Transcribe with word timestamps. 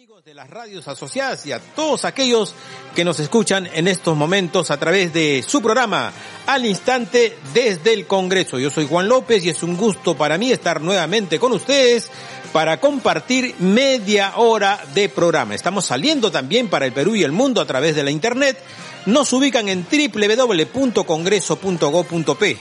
amigos 0.00 0.24
de 0.24 0.34
las 0.34 0.48
radios 0.48 0.88
asociadas 0.88 1.44
y 1.46 1.52
a 1.52 1.58
todos 1.58 2.04
aquellos 2.04 2.54
que 2.94 3.04
nos 3.04 3.20
escuchan 3.20 3.68
en 3.72 3.86
estos 3.86 4.16
momentos 4.16 4.70
a 4.70 4.78
través 4.78 5.12
de 5.12 5.44
su 5.46 5.60
programa 5.60 6.12
Al 6.46 6.64
Instante 6.64 7.36
desde 7.52 7.92
el 7.92 8.06
Congreso. 8.06 8.58
Yo 8.58 8.70
soy 8.70 8.86
Juan 8.86 9.08
López 9.08 9.44
y 9.44 9.50
es 9.50 9.62
un 9.62 9.76
gusto 9.76 10.16
para 10.16 10.38
mí 10.38 10.52
estar 10.52 10.80
nuevamente 10.80 11.38
con 11.38 11.52
ustedes 11.52 12.10
para 12.52 12.80
compartir 12.80 13.54
media 13.58 14.34
hora 14.36 14.80
de 14.94 15.08
programa. 15.08 15.54
Estamos 15.54 15.84
saliendo 15.84 16.30
también 16.30 16.68
para 16.68 16.86
el 16.86 16.92
Perú 16.92 17.14
y 17.14 17.22
el 17.22 17.32
mundo 17.32 17.60
a 17.60 17.66
través 17.66 17.94
de 17.94 18.02
la 18.02 18.10
Internet. 18.10 18.58
Nos 19.06 19.32
ubican 19.32 19.68
en 19.68 19.84
www.congreso.go.p. 19.84 22.58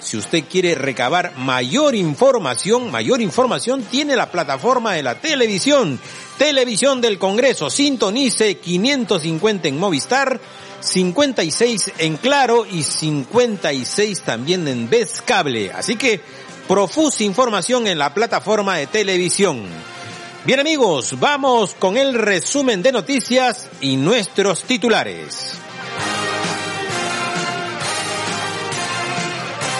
Si 0.00 0.16
usted 0.16 0.44
quiere 0.44 0.74
recabar 0.74 1.36
mayor 1.36 1.94
información, 1.94 2.90
mayor 2.90 3.20
información 3.20 3.82
tiene 3.82 4.16
la 4.16 4.30
plataforma 4.30 4.94
de 4.94 5.02
la 5.02 5.20
televisión, 5.20 6.00
Televisión 6.38 7.00
del 7.00 7.18
Congreso. 7.18 7.68
Sintonice 7.68 8.58
550 8.58 9.68
en 9.68 9.78
Movistar, 9.78 10.40
56 10.80 11.92
en 11.98 12.16
Claro 12.16 12.64
y 12.64 12.84
56 12.84 14.22
también 14.22 14.68
en 14.68 14.88
Vez 14.88 15.20
Cable. 15.24 15.72
Así 15.72 15.96
que 15.96 16.20
profusa 16.68 17.24
información 17.24 17.86
en 17.86 17.98
la 17.98 18.14
plataforma 18.14 18.76
de 18.76 18.86
televisión. 18.86 19.64
Bien 20.44 20.60
amigos, 20.60 21.18
vamos 21.18 21.74
con 21.78 21.96
el 21.96 22.14
resumen 22.14 22.82
de 22.82 22.92
noticias 22.92 23.68
y 23.80 23.96
nuestros 23.96 24.62
titulares. 24.62 25.58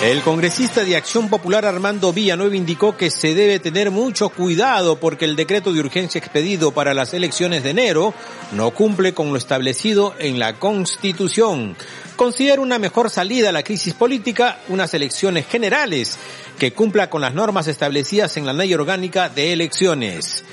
El 0.03 0.23
congresista 0.23 0.85
de 0.85 0.97
Acción 0.97 1.29
Popular 1.29 1.67
Armando 1.67 2.13
Villanueva 2.13 2.55
indicó 2.55 2.97
que 2.97 3.11
se 3.11 3.35
debe 3.35 3.59
tener 3.59 3.91
mucho 3.91 4.29
cuidado 4.29 5.01
porque 5.01 5.25
el 5.25 5.35
decreto 5.35 5.73
de 5.73 5.81
urgencia 5.81 6.21
expedido 6.21 6.71
para 6.71 6.95
las 6.95 7.15
elecciones 7.15 7.65
de 7.65 7.71
enero 7.71 8.15
no 8.53 8.71
cumple 8.71 9.13
con 9.13 9.31
lo 9.31 9.37
establecido 9.37 10.15
en 10.21 10.39
la 10.39 10.55
Constitución. 10.55 11.77
Considera 12.15 12.63
una 12.63 12.79
mejor 12.79 13.11
salida 13.11 13.49
a 13.49 13.53
la 13.53 13.65
crisis 13.65 13.93
política 13.93 14.61
unas 14.69 14.95
elecciones 14.95 15.49
generales 15.49 16.17
que 16.61 16.73
cumpla 16.73 17.11
con 17.11 17.21
las 17.21 17.35
normas 17.35 17.67
establecidas 17.67 18.37
en 18.37 18.47
la 18.47 18.53
ley 18.53 18.73
orgánica 18.75 19.29
de 19.29 19.53
elecciones. 19.53 20.45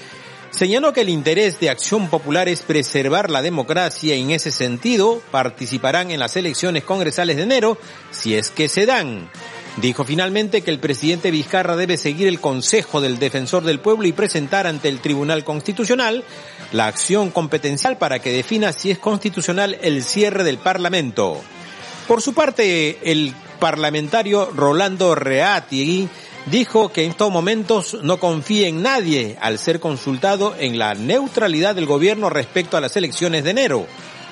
Señaló 0.56 0.94
que 0.94 1.02
el 1.02 1.09
interés 1.09 1.59
de 1.59 1.70
Acción 1.70 2.08
Popular 2.08 2.48
es 2.48 2.61
preservar 2.61 3.30
la 3.30 3.42
democracia 3.42 4.16
y 4.16 4.22
en 4.22 4.31
ese 4.31 4.52
sentido 4.52 5.22
participarán 5.30 6.11
en 6.11 6.20
las 6.22 6.38
elecciones 6.38 6.86
congresales 6.86 7.36
de 7.36 7.44
enero 7.44 7.78
si 8.11 8.36
es 8.36 8.52
que 8.52 8.70
se 8.70 8.86
dan. 8.86 9.30
Dijo 9.76 10.06
finalmente 10.06 10.61
que 10.61 10.72
el 10.72 10.80
presidente 10.80 11.30
Vizcarra 11.30 11.76
debe 11.76 11.98
seguir 11.98 12.30
el 12.30 12.39
consejo 12.39 13.02
del 13.02 13.20
defensor 13.20 13.66
del 13.66 13.81
pueblo 13.81 14.08
y 14.08 14.14
presentar 14.14 14.66
ante 14.66 14.88
el 14.88 15.02
Tribunal 15.02 15.44
Constitucional 15.44 16.23
la 16.72 16.88
acción 16.88 17.31
competencial 17.31 17.98
para 17.98 18.20
que 18.20 18.31
defina 18.31 18.72
si 18.72 18.92
es 18.92 18.98
constitucional 18.98 19.78
el 19.81 20.06
cierre 20.06 20.45
del 20.45 20.58
Parlamento. 20.58 21.42
Por 22.08 22.22
su 22.22 22.33
parte, 22.33 23.11
el 23.11 23.33
parlamentario 23.59 24.52
Rolando 24.56 25.16
Reati 25.16 26.08
dijo 26.45 26.89
que 26.89 27.03
en 27.03 27.11
estos 27.11 27.31
momentos 27.31 27.97
no 28.03 28.19
confía 28.19 28.67
en 28.67 28.81
nadie 28.81 29.38
al 29.41 29.59
ser 29.59 29.79
consultado 29.79 30.55
en 30.59 30.77
la 30.77 30.93
neutralidad 30.93 31.75
del 31.75 31.85
gobierno 31.85 32.29
respecto 32.29 32.77
a 32.77 32.81
las 32.81 32.95
elecciones 32.95 33.43
de 33.43 33.52
enero. 33.52 33.87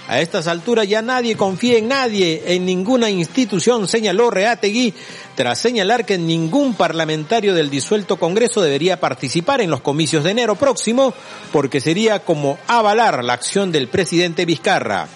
A 0.08 0.20
estas 0.20 0.48
alturas 0.48 0.88
ya 0.88 1.02
nadie 1.02 1.38
confía 1.38 1.78
en 1.78 1.88
nadie, 1.88 2.44
en 2.48 2.66
ninguna 2.66 3.10
institución, 3.10 3.88
señaló 3.88 4.30
Reategui, 4.30 4.94
tras 5.36 5.60
señalar 5.60 6.06
que 6.06 6.18
ningún 6.18 6.76
parlamentario 6.76 7.54
del 7.56 7.70
disuelto 7.70 8.18
Congreso 8.18 8.62
debería 8.62 9.00
participar 9.00 9.62
en 9.62 9.70
los 9.70 9.80
comicios 9.80 10.26
de 10.26 10.32
enero 10.32 10.56
próximo, 10.56 11.14
porque 11.54 11.80
sería 11.80 12.20
como 12.20 12.58
avalar 12.68 13.24
la 13.24 13.32
acción 13.32 13.72
del 13.72 13.88
presidente 13.88 14.46
Vizcarra. 14.46 15.08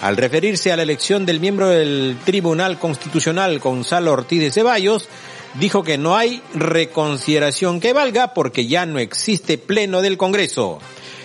Al 0.00 0.16
referirse 0.16 0.70
a 0.70 0.76
la 0.76 0.84
elección 0.84 1.26
del 1.26 1.40
miembro 1.40 1.68
del 1.68 2.16
Tribunal 2.24 2.78
Constitucional, 2.78 3.58
Gonzalo 3.58 4.12
Ortiz 4.12 4.40
de 4.40 4.52
Ceballos, 4.52 5.08
dijo 5.58 5.82
que 5.82 5.98
no 5.98 6.16
hay 6.16 6.42
reconsideración 6.54 7.80
que 7.80 7.92
valga 7.92 8.34
porque 8.34 8.66
ya 8.66 8.86
no 8.86 8.98
existe 8.98 9.58
pleno 9.58 10.02
del 10.02 10.16
Congreso. 10.16 10.78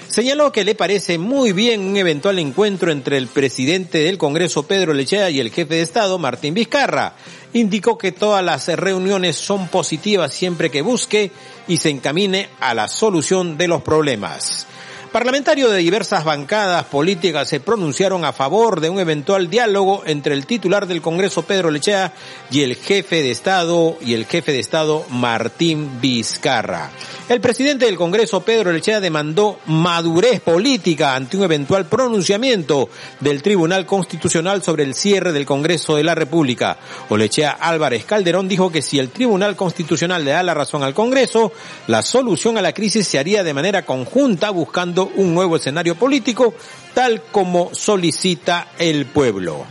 Señaló 0.08 0.52
que 0.52 0.66
le 0.66 0.76
parece 0.76 1.18
muy 1.18 1.54
bien 1.54 1.82
un 1.82 1.96
eventual 1.96 2.38
encuentro 2.38 2.92
entre 2.92 3.16
el 3.16 3.28
presidente 3.28 4.00
del 4.00 4.18
Congreso, 4.18 4.64
Pedro 4.64 4.94
Lechea, 4.94 5.30
y 5.30 5.40
el 5.40 5.52
jefe 5.52 5.76
de 5.76 5.82
Estado, 5.82 6.20
Martín 6.20 6.54
Vizcarra. 6.54 7.14
Indicó 7.54 7.98
que 7.98 8.12
todas 8.12 8.44
las 8.44 8.68
reuniones 8.68 9.38
son 9.38 9.70
positivas 9.70 10.34
siempre 10.34 10.70
que 10.70 10.82
busque 10.82 11.32
y 11.70 11.78
se 11.78 11.90
encamine 11.90 12.50
a 12.60 12.74
la 12.74 12.90
solución 12.90 13.58
de 13.58 13.70
los 13.70 13.84
problemas. 13.84 14.68
Parlamentarios 15.12 15.70
de 15.72 15.80
diversas 15.80 16.24
bancadas 16.24 16.86
políticas 16.86 17.50
se 17.50 17.60
pronunciaron 17.60 18.24
a 18.24 18.32
favor 18.32 18.80
de 18.80 18.90
un 18.90 18.98
eventual 18.98 19.50
diálogo 19.50 20.04
entre 20.06 20.34
el 20.34 20.46
titular 20.46 20.88
del 20.88 21.02
Congreso 21.02 21.42
Pedro 21.42 21.70
Lechea 21.70 22.14
y 22.50 22.62
el 22.62 22.78
jefe 22.78 23.22
de 23.22 23.30
Estado 23.30 23.98
y 24.00 24.14
el 24.14 24.26
jefe 24.26 24.54
de 24.54 24.60
Estado 24.60 25.06
Martín 25.10 26.00
Vizcarra. 26.00 26.92
El 27.28 27.42
presidente 27.42 27.86
del 27.86 27.98
Congreso 27.98 28.42
Pedro 28.42 28.72
Lechea 28.72 29.02
demandó 29.02 29.60
madurez 29.66 30.40
política 30.40 31.14
ante 31.16 31.36
un 31.36 31.44
eventual 31.44 31.86
pronunciamiento 31.88 32.90
del 33.20 33.42
Tribunal 33.42 33.86
Constitucional 33.86 34.64
sobre 34.64 34.84
el 34.84 34.96
cierre 34.96 35.34
del 35.34 35.46
Congreso 35.46 35.98
de 35.98 36.06
la 36.06 36.16
República. 36.16 36.78
Olechea 37.10 37.52
Álvarez 37.52 38.06
Calderón 38.06 38.48
dijo 38.48 38.72
que 38.72 38.82
si 38.82 38.98
el 38.98 39.10
Tribunal 39.10 39.58
Constitucional 39.58 40.24
le 40.24 40.32
da 40.32 40.44
la 40.44 40.54
razón 40.54 40.84
al 40.84 40.94
Congreso, 40.94 41.52
la 41.88 42.02
solución 42.02 42.58
a 42.58 42.62
la 42.62 42.74
crisis 42.74 43.08
se 43.08 43.20
haría 43.20 43.44
de 43.44 43.54
manera 43.54 43.86
conjunta 43.86 44.50
buscando 44.50 45.01
un 45.06 45.34
nuevo 45.34 45.56
escenario 45.56 45.96
político 45.96 46.54
tal 46.94 47.24
como 47.32 47.74
solicita 47.74 48.70
el 48.78 49.06
pueblo. 49.06 49.66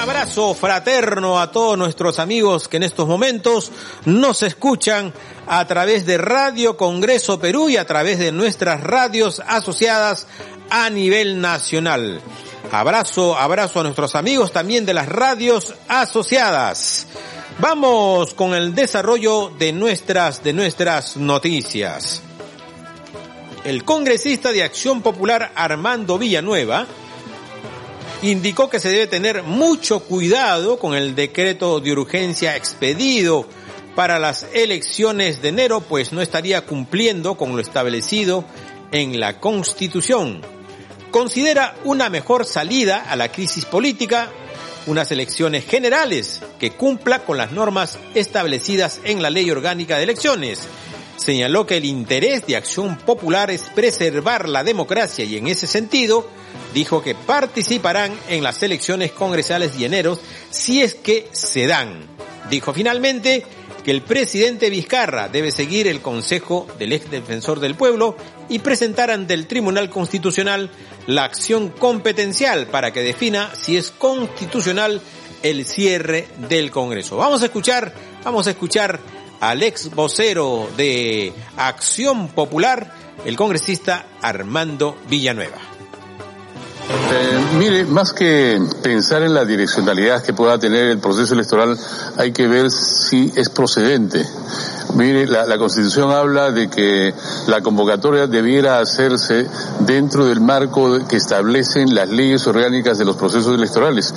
Abrazo 0.00 0.54
fraterno 0.54 1.40
a 1.40 1.50
todos 1.50 1.78
nuestros 1.78 2.18
amigos 2.18 2.68
que 2.68 2.76
en 2.76 2.82
estos 2.82 3.06
momentos 3.06 3.72
nos 4.04 4.42
escuchan 4.42 5.12
a 5.46 5.66
través 5.66 6.04
de 6.06 6.18
Radio 6.18 6.76
Congreso 6.76 7.38
Perú 7.38 7.68
y 7.68 7.76
a 7.76 7.86
través 7.86 8.18
de 8.18 8.32
nuestras 8.32 8.82
radios 8.82 9.42
asociadas 9.46 10.26
a 10.70 10.90
nivel 10.90 11.40
nacional. 11.40 12.20
Abrazo, 12.70 13.36
abrazo 13.36 13.80
a 13.80 13.84
nuestros 13.84 14.14
amigos 14.14 14.52
también 14.52 14.84
de 14.84 14.94
las 14.94 15.08
radios 15.08 15.74
asociadas. 15.88 17.06
Vamos 17.60 18.34
con 18.34 18.52
el 18.52 18.74
desarrollo 18.74 19.48
de 19.56 19.72
nuestras, 19.72 20.42
de 20.42 20.52
nuestras 20.52 21.16
noticias. 21.16 22.20
El 23.64 23.84
congresista 23.84 24.50
de 24.50 24.64
Acción 24.64 25.02
Popular 25.02 25.52
Armando 25.54 26.18
Villanueva 26.18 26.84
indicó 28.22 28.68
que 28.68 28.80
se 28.80 28.88
debe 28.88 29.06
tener 29.06 29.44
mucho 29.44 30.00
cuidado 30.00 30.80
con 30.80 30.96
el 30.96 31.14
decreto 31.14 31.78
de 31.78 31.92
urgencia 31.92 32.56
expedido 32.56 33.46
para 33.94 34.18
las 34.18 34.48
elecciones 34.52 35.40
de 35.40 35.50
enero, 35.50 35.80
pues 35.80 36.12
no 36.12 36.20
estaría 36.20 36.66
cumpliendo 36.66 37.36
con 37.36 37.54
lo 37.54 37.62
establecido 37.62 38.44
en 38.90 39.20
la 39.20 39.38
Constitución. 39.38 40.42
Considera 41.12 41.76
una 41.84 42.10
mejor 42.10 42.46
salida 42.46 43.06
a 43.08 43.14
la 43.14 43.30
crisis 43.30 43.64
política 43.64 44.32
unas 44.86 45.10
elecciones 45.10 45.64
generales 45.64 46.40
que 46.58 46.72
cumpla 46.72 47.20
con 47.24 47.36
las 47.36 47.52
normas 47.52 47.98
establecidas 48.14 49.00
en 49.04 49.22
la 49.22 49.30
Ley 49.30 49.50
Orgánica 49.50 49.96
de 49.96 50.04
Elecciones. 50.04 50.60
Señaló 51.16 51.66
que 51.66 51.76
el 51.76 51.84
interés 51.84 52.46
de 52.46 52.56
Acción 52.56 52.98
Popular 52.98 53.50
es 53.50 53.62
preservar 53.74 54.48
la 54.48 54.64
democracia 54.64 55.24
y 55.24 55.36
en 55.36 55.46
ese 55.46 55.66
sentido 55.66 56.28
dijo 56.72 57.02
que 57.02 57.14
participarán 57.14 58.12
en 58.28 58.42
las 58.42 58.62
elecciones 58.62 59.12
congresales 59.12 59.78
y 59.78 59.84
enero 59.84 60.18
si 60.50 60.82
es 60.82 60.94
que 60.94 61.28
se 61.32 61.66
dan. 61.66 62.08
Dijo 62.50 62.74
finalmente 62.74 63.44
que 63.84 63.90
el 63.90 64.02
presidente 64.02 64.70
Vizcarra 64.70 65.28
debe 65.28 65.50
seguir 65.50 65.86
el 65.86 66.00
consejo 66.00 66.66
del 66.78 66.92
ex 66.92 67.10
defensor 67.10 67.60
del 67.60 67.74
pueblo 67.74 68.16
y 68.48 68.60
presentar 68.60 69.10
ante 69.10 69.34
el 69.34 69.46
Tribunal 69.46 69.90
Constitucional 69.90 70.70
la 71.06 71.24
acción 71.24 71.68
competencial 71.68 72.66
para 72.66 72.92
que 72.92 73.02
defina 73.02 73.54
si 73.54 73.76
es 73.76 73.90
constitucional 73.90 75.02
el 75.42 75.66
cierre 75.66 76.26
del 76.48 76.70
Congreso. 76.70 77.18
Vamos 77.18 77.42
a 77.42 77.46
escuchar, 77.46 77.92
vamos 78.24 78.46
a 78.46 78.50
escuchar 78.50 78.98
al 79.40 79.62
ex 79.62 79.90
vocero 79.94 80.70
de 80.76 81.34
Acción 81.58 82.28
Popular, 82.28 82.90
el 83.26 83.36
congresista 83.36 84.06
Armando 84.22 84.96
Villanueva. 85.08 85.63
Eh, 86.90 87.38
mire, 87.58 87.84
más 87.84 88.12
que 88.12 88.60
pensar 88.82 89.22
en 89.22 89.34
la 89.34 89.44
direccionalidad 89.44 90.22
que 90.22 90.32
pueda 90.32 90.58
tener 90.58 90.86
el 90.86 90.98
proceso 90.98 91.34
electoral, 91.34 91.78
hay 92.16 92.32
que 92.32 92.46
ver 92.46 92.70
si 92.70 93.32
es 93.36 93.48
procedente. 93.48 94.26
Mire, 94.94 95.26
la, 95.26 95.44
la, 95.46 95.58
Constitución 95.58 96.12
habla 96.12 96.52
de 96.52 96.68
que 96.68 97.12
la 97.46 97.62
convocatoria 97.62 98.26
debiera 98.26 98.78
hacerse 98.78 99.46
dentro 99.80 100.26
del 100.26 100.40
marco 100.40 100.98
que 101.08 101.16
establecen 101.16 101.94
las 101.94 102.08
leyes 102.08 102.46
orgánicas 102.46 102.98
de 102.98 103.04
los 103.04 103.16
procesos 103.16 103.54
electorales. 103.54 104.14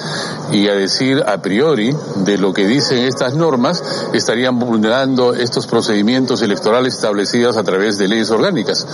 Y 0.52 0.68
a 0.68 0.74
decir 0.74 1.24
a 1.26 1.42
priori 1.42 1.96
de 2.18 2.38
lo 2.38 2.54
que 2.54 2.68
dicen 2.68 3.00
estas 3.00 3.34
normas, 3.34 3.84
estarían 4.14 4.60
vulnerando 4.60 5.34
estos 5.34 5.66
procedimientos 5.66 6.42
electorales 6.42 6.94
establecidos 6.94 7.58
a 7.58 7.64
través 7.64 7.98
de 7.98 8.08
leyes 8.08 8.30
orgánicas. 8.30 8.86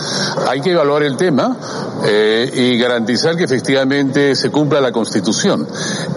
Hay 0.48 0.62
que 0.62 0.72
evaluar 0.72 1.04
el 1.04 1.18
tema 1.18 1.58
eh, 2.06 2.50
y 2.54 2.78
garantizar 2.78 3.36
que 3.36 3.44
efectivamente 3.44 4.36
se 4.36 4.52
cumpla 4.52 4.80
la 4.80 4.92
Constitución. 4.92 5.68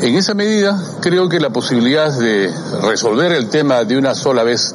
En 0.00 0.14
esa 0.14 0.34
medida, 0.34 0.80
creo 1.00 1.28
que 1.28 1.40
la 1.40 1.50
posibilidad 1.50 2.12
de 2.12 2.52
resolver 2.82 3.32
el 3.32 3.48
tema 3.48 3.84
de 3.84 3.96
una 3.96 4.14
sola 4.14 4.42
vez 4.42 4.74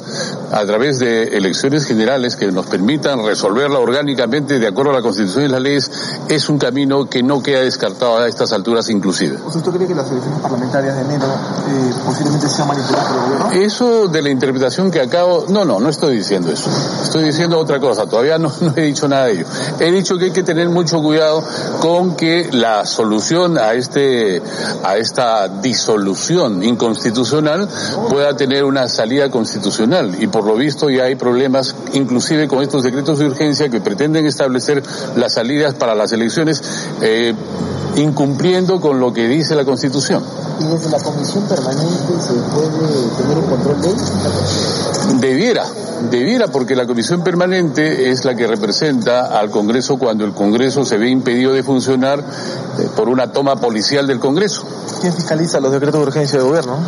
a 0.50 0.64
través 0.64 0.81
de 0.82 1.36
elecciones 1.36 1.84
generales 1.84 2.34
que 2.34 2.50
nos 2.50 2.66
permitan 2.66 3.24
resolverla 3.24 3.78
orgánicamente 3.78 4.58
de 4.58 4.66
acuerdo 4.66 4.90
a 4.90 4.94
la 4.94 5.02
Constitución 5.02 5.44
y 5.44 5.48
las 5.48 5.62
leyes 5.62 5.90
es 6.28 6.48
un 6.48 6.58
camino 6.58 7.08
que 7.08 7.22
no 7.22 7.40
queda 7.40 7.60
descartado 7.60 8.18
a 8.18 8.26
estas 8.26 8.52
alturas 8.52 8.90
inclusive. 8.90 9.38
¿Usted 9.46 9.60
cree 9.70 9.86
que 9.86 9.94
las 9.94 10.10
elecciones 10.10 10.40
parlamentarias 10.40 10.96
de 10.96 11.02
enero 11.02 11.26
eh, 11.26 11.92
posiblemente 12.04 12.48
sean 12.48 12.66
manipuladas 12.66 13.06
por 13.06 13.16
el 13.16 13.22
gobierno? 13.22 13.64
Eso 13.64 14.08
de 14.08 14.22
la 14.22 14.30
interpretación 14.30 14.90
que 14.90 15.00
acabo, 15.00 15.46
no, 15.48 15.64
no, 15.64 15.78
no 15.78 15.88
estoy 15.88 16.16
diciendo 16.16 16.50
eso. 16.50 16.68
Estoy 17.02 17.22
diciendo 17.22 17.58
otra 17.58 17.78
cosa, 17.78 18.06
todavía 18.06 18.38
no, 18.38 18.52
no 18.60 18.72
he 18.74 18.82
dicho 18.82 19.06
nada 19.06 19.26
de 19.26 19.32
ello. 19.34 19.46
He 19.78 19.92
dicho 19.92 20.18
que 20.18 20.26
hay 20.26 20.32
que 20.32 20.42
tener 20.42 20.68
mucho 20.68 21.00
cuidado 21.00 21.44
con 21.78 22.16
que 22.16 22.48
la 22.50 22.84
solución 22.86 23.56
a 23.56 23.74
este, 23.74 24.42
a 24.82 24.96
esta 24.96 25.46
disolución 25.46 26.64
inconstitucional 26.64 27.68
pueda 28.08 28.34
tener 28.36 28.64
una 28.64 28.88
salida 28.88 29.30
constitucional 29.30 30.16
y 30.20 30.26
por 30.26 30.44
lo 30.44 30.56
visto 30.56 30.71
ya 30.90 31.04
hay 31.04 31.14
problemas 31.14 31.74
inclusive 31.92 32.48
con 32.48 32.62
estos 32.62 32.82
decretos 32.82 33.18
de 33.18 33.26
urgencia 33.26 33.68
que 33.68 33.80
pretenden 33.80 34.26
establecer 34.26 34.82
las 35.16 35.34
salidas 35.34 35.74
para 35.74 35.94
las 35.94 36.12
elecciones 36.12 36.62
eh, 37.00 37.34
incumpliendo 37.96 38.80
con 38.80 39.00
lo 39.00 39.12
que 39.12 39.28
dice 39.28 39.54
la 39.54 39.64
Constitución. 39.64 40.22
¿Y 40.60 40.64
desde 40.64 40.90
la 40.90 40.98
Comisión 40.98 41.44
Permanente 41.44 42.12
se 42.20 42.32
puede 42.54 43.08
tener 43.18 43.38
un 43.38 43.46
control 43.46 43.82
de 43.82 43.88
ello? 43.88 45.18
Debiera, 45.20 45.66
debiera, 46.10 46.48
porque 46.48 46.74
la 46.74 46.86
Comisión 46.86 47.22
Permanente 47.22 48.10
es 48.10 48.24
la 48.24 48.34
que 48.34 48.46
representa 48.46 49.38
al 49.38 49.50
Congreso 49.50 49.98
cuando 49.98 50.24
el 50.24 50.32
Congreso 50.32 50.84
se 50.84 50.98
ve 50.98 51.08
impedido 51.08 51.52
de 51.52 51.62
funcionar 51.62 52.20
eh, 52.20 52.88
por 52.96 53.08
una 53.08 53.32
toma 53.32 53.56
policial 53.56 54.06
del 54.06 54.18
Congreso. 54.18 54.64
¿Quién 55.00 55.12
fiscaliza 55.14 55.60
los 55.60 55.72
decretos 55.72 56.00
de 56.00 56.06
urgencia 56.06 56.38
de 56.38 56.44
gobierno? 56.44 56.78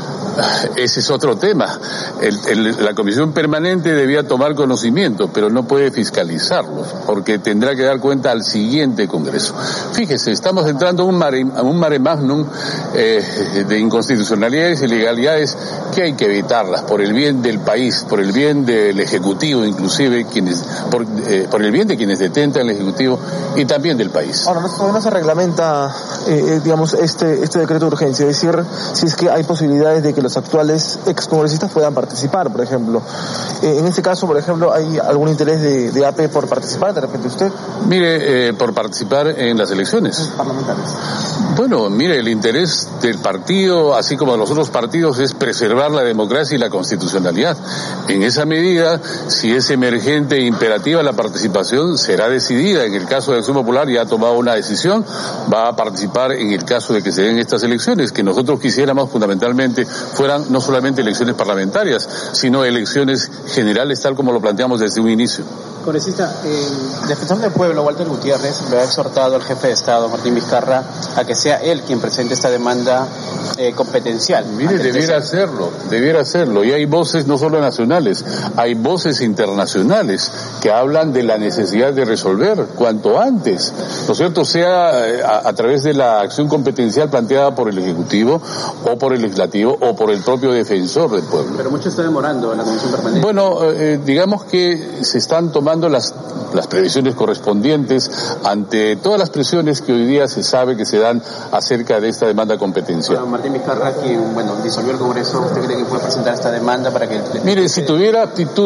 Ese 0.77 1.01
es 1.01 1.11
otro 1.11 1.37
tema. 1.37 1.79
El, 2.21 2.39
el, 2.49 2.85
la 2.85 2.95
Comisión 2.95 3.33
Permanente 3.33 3.93
debía 3.93 4.27
tomar 4.27 4.55
conocimiento, 4.55 5.31
pero 5.33 5.49
no 5.49 5.65
puede 5.65 5.91
fiscalizarlos, 5.91 6.89
porque 7.07 7.39
tendrá 7.39 7.77
que 7.77 7.83
dar 7.83 8.01
cuenta 8.01 8.33
al 8.33 8.43
siguiente 8.43 9.07
Congreso. 9.07 9.55
Fíjese, 9.93 10.33
estamos 10.33 10.69
entrando 10.69 11.05
a 11.05 11.07
un 11.07 11.17
mare, 11.17 11.47
a 11.55 11.63
un 11.63 11.79
mare 11.79 11.99
magnum 11.99 12.45
eh, 12.95 13.65
de 13.69 13.79
inconstitucionalidades 13.79 14.83
y 14.83 14.85
ilegalidades 14.87 15.57
que 15.95 16.03
hay 16.03 16.15
que 16.15 16.25
evitarlas 16.25 16.83
por 16.83 17.01
el 17.01 17.13
bien 17.13 17.43
del 17.43 17.61
país, 17.61 18.05
por 18.09 18.21
el 18.21 18.33
bien 18.33 18.67
del 18.67 19.04
Ejecutivo, 19.05 19.65
inclusive, 19.65 20.27
quienes, 20.27 20.65
por, 20.91 21.07
eh, 21.27 21.47
por 21.51 21.63
el 21.63 21.71
bien 21.71 21.87
de 21.87 21.97
quienes 21.97 22.19
detentan 22.19 22.63
el 22.63 22.71
Ejecutivo 22.71 23.19
y 23.57 23.65
también 23.65 23.97
del 23.97 24.11
país. 24.11 24.47
Ahora, 24.47 24.63
no, 24.63 25.01
se 25.01 25.11
reglamenta, 25.11 25.95
eh, 26.27 26.61
digamos, 26.63 26.95
este, 26.95 27.43
este 27.43 27.59
decreto 27.61 27.87
de 27.87 27.93
urgencia, 27.93 28.27
es 28.27 28.41
decir, 28.41 28.65
si 28.93 29.07
es 29.07 29.17
que 29.17 29.31
hay 29.31 29.45
posibilidades 29.45 30.03
de 30.03 30.15
que 30.15 30.23
los 30.23 30.37
actuales 30.37 30.99
excongresistas 31.07 31.71
puedan 31.71 31.95
participar, 31.95 32.51
por 32.51 32.63
ejemplo. 32.63 33.03
Eh, 33.63 33.79
en 33.79 33.87
este 33.87 34.03
caso, 34.03 34.27
por 34.27 34.37
ejemplo, 34.37 34.73
¿hay 34.73 34.99
algún 34.99 35.29
interés 35.29 35.61
de, 35.61 35.91
de 35.93 36.07
AP 36.07 36.29
por 36.29 36.49
participar 36.49 36.95
de 36.95 37.01
repente 37.03 37.29
usted? 37.29 37.53
Mire, 37.89 38.49
eh, 38.49 38.55
por 38.55 38.73
participar 38.75 39.29
en 39.29 39.57
las 39.59 39.71
elecciones. 39.71 40.31
Parlamentarias. 40.37 40.89
Bueno, 41.57 41.89
mire, 41.89 42.19
el 42.19 42.29
interés 42.29 42.89
del 43.01 43.19
partido, 43.19 43.95
así 43.95 44.17
como 44.17 44.33
de 44.33 44.39
los 44.39 44.51
otros 44.51 44.71
partidos, 44.71 45.19
es 45.19 45.35
preservar 45.35 45.91
la 45.91 46.03
democracia 46.03 46.57
y 46.57 46.59
la 46.59 46.71
constitucionalidad. 46.71 47.57
En 48.09 48.23
esa 48.23 48.45
medida, 48.45 48.84
si 49.29 49.55
es 49.55 49.71
emergente 49.71 50.37
e 50.37 50.47
imperativa 50.47 51.03
la 51.03 51.13
participación, 51.13 51.99
será 51.99 52.29
decidida. 52.29 52.85
En 52.85 52.95
el 52.95 53.07
caso 53.07 53.33
de 53.33 53.39
Acción 53.39 53.57
Popular 53.57 53.89
ya 53.89 54.03
ha 54.03 54.07
tomado 54.07 54.35
una 54.35 54.55
decisión, 54.55 55.05
va 55.53 55.69
a 55.69 55.77
participar 55.77 56.33
en 56.33 56.53
el 56.53 56.65
caso 56.65 56.93
de 56.93 57.03
que 57.03 57.13
se 57.13 57.23
den 57.23 57.39
estas 57.39 57.63
elecciones, 57.63 58.13
que 58.13 58.23
nosotros 58.23 58.61
quisiéramos 58.61 59.11
fundamentalmente 59.11 59.85
fueran 59.87 60.47
no 60.51 60.61
solamente 60.61 61.01
elecciones 61.01 61.35
parlamentarias, 61.35 62.09
sino 62.33 62.65
elecciones 62.65 63.31
generales, 63.49 64.01
tal 64.01 64.15
como 64.15 64.33
lo 64.33 64.41
planteamos 64.41 64.81
desde 64.81 65.01
un 65.01 65.11
inicio. 65.11 65.45
Congresista, 65.85 66.41
eh, 66.45 66.69
defensor 67.09 67.39
del 67.39 67.53
pueblo, 67.53 67.83
Walter 67.83 68.09
Gutiérrez, 68.09 68.71
le 68.71 68.79
ha 68.79 68.85
exhortado 68.85 69.37
al 69.37 69.43
jefe 69.43 69.67
de 69.67 69.75
Estado, 69.75 70.09
Martín 70.09 70.35
Vizcarra, 70.35 70.83
a 71.15 71.25
que 71.25 71.35
sea 71.35 71.57
él 71.57 71.83
quien 71.83 72.01
presente 72.01 72.33
esta 72.33 72.51
demanda 72.51 73.07
eh, 73.59 73.73
competencial. 73.73 74.47
Mire, 74.47 74.79
debiera 74.79 75.19
hacerlo, 75.19 75.71
debiera 75.91 76.23
hacerlo. 76.23 76.65
Y 76.65 76.73
hay 76.73 76.87
voces 76.87 77.27
no 77.27 77.37
solo 77.37 77.61
nacionales, 77.61 78.25
hay 78.57 78.74
voces 78.75 79.21
internacionales 79.21 80.31
que 80.61 80.71
hablan 80.71 81.13
de 81.13 81.23
la 81.23 81.39
necesidad 81.39 81.93
de 81.93 82.05
resolver 82.05 82.67
cuanto 82.77 83.21
antes, 83.21 83.73
¿no 84.07 84.13
es 84.13 84.19
cierto? 84.19 84.45
Sea 84.45 85.09
eh, 85.09 85.23
a, 85.23 85.49
a 85.49 85.53
través 85.53 85.83
de 85.83 85.95
la 85.95 86.21
acción 86.21 86.49
competencial 86.49 87.11
planteada 87.11 87.55
por 87.55 87.69
el 87.69 87.79
Ejecutivo 87.79 88.41
o 88.85 88.99
por 88.99 89.13
el 89.13 89.23
Legislativo 89.23 89.77
o 89.81 89.95
por 89.97 90.11
el 90.11 90.21
propio 90.21 90.53
defensor 90.53 91.11
del 91.11 91.23
pueblo. 91.23 91.55
Pero 91.57 91.71
mucho 91.71 91.89
está 91.89 92.03
demorando 92.03 92.53
en 92.53 92.59
la 92.59 92.65
Comisión 92.65 92.91
Permanente. 92.91 93.21
Bueno, 93.21 93.59
eh, 93.71 94.01
digamos 94.05 94.45
que 94.45 94.99
se 95.03 95.19
están 95.19 95.53
tomando 95.53 95.89
las, 95.89 96.15
las 96.53 96.67
previsiones 96.67 97.15
correspondientes 97.15 98.11
ante 98.45 98.97
todas 98.97 99.19
las 99.19 99.31
presiones 99.31 99.81
que 99.81 99.93
hoy 99.93 100.07
día 100.07 100.29
se 100.29 100.43
sabe 100.43 100.77
que 100.77 100.85
se 100.85 100.99
dan 100.99 101.23
acerca 101.53 102.01
de 102.01 102.09
esta 102.09 102.27
demanda 102.27 102.59
competencial. 102.59 103.19
Bueno, 103.19 103.31
Martín 103.33 103.53
Vizcarra, 103.53 103.93
quien 103.93 104.35
bueno, 104.35 104.57
disolvió 104.63 104.93
el 104.93 104.99
Congreso, 104.99 105.41
¿usted 105.41 105.63
cree 105.65 105.79
que 105.79 105.85
puede 105.85 106.03
presentar 106.03 106.35
esta 106.35 106.51
demanda 106.51 106.91
para 106.91 107.09
que... 107.09 107.21
Mire, 107.45 107.69
si 107.69 107.83
tuviera 107.83 108.23
aptitud 108.23 108.64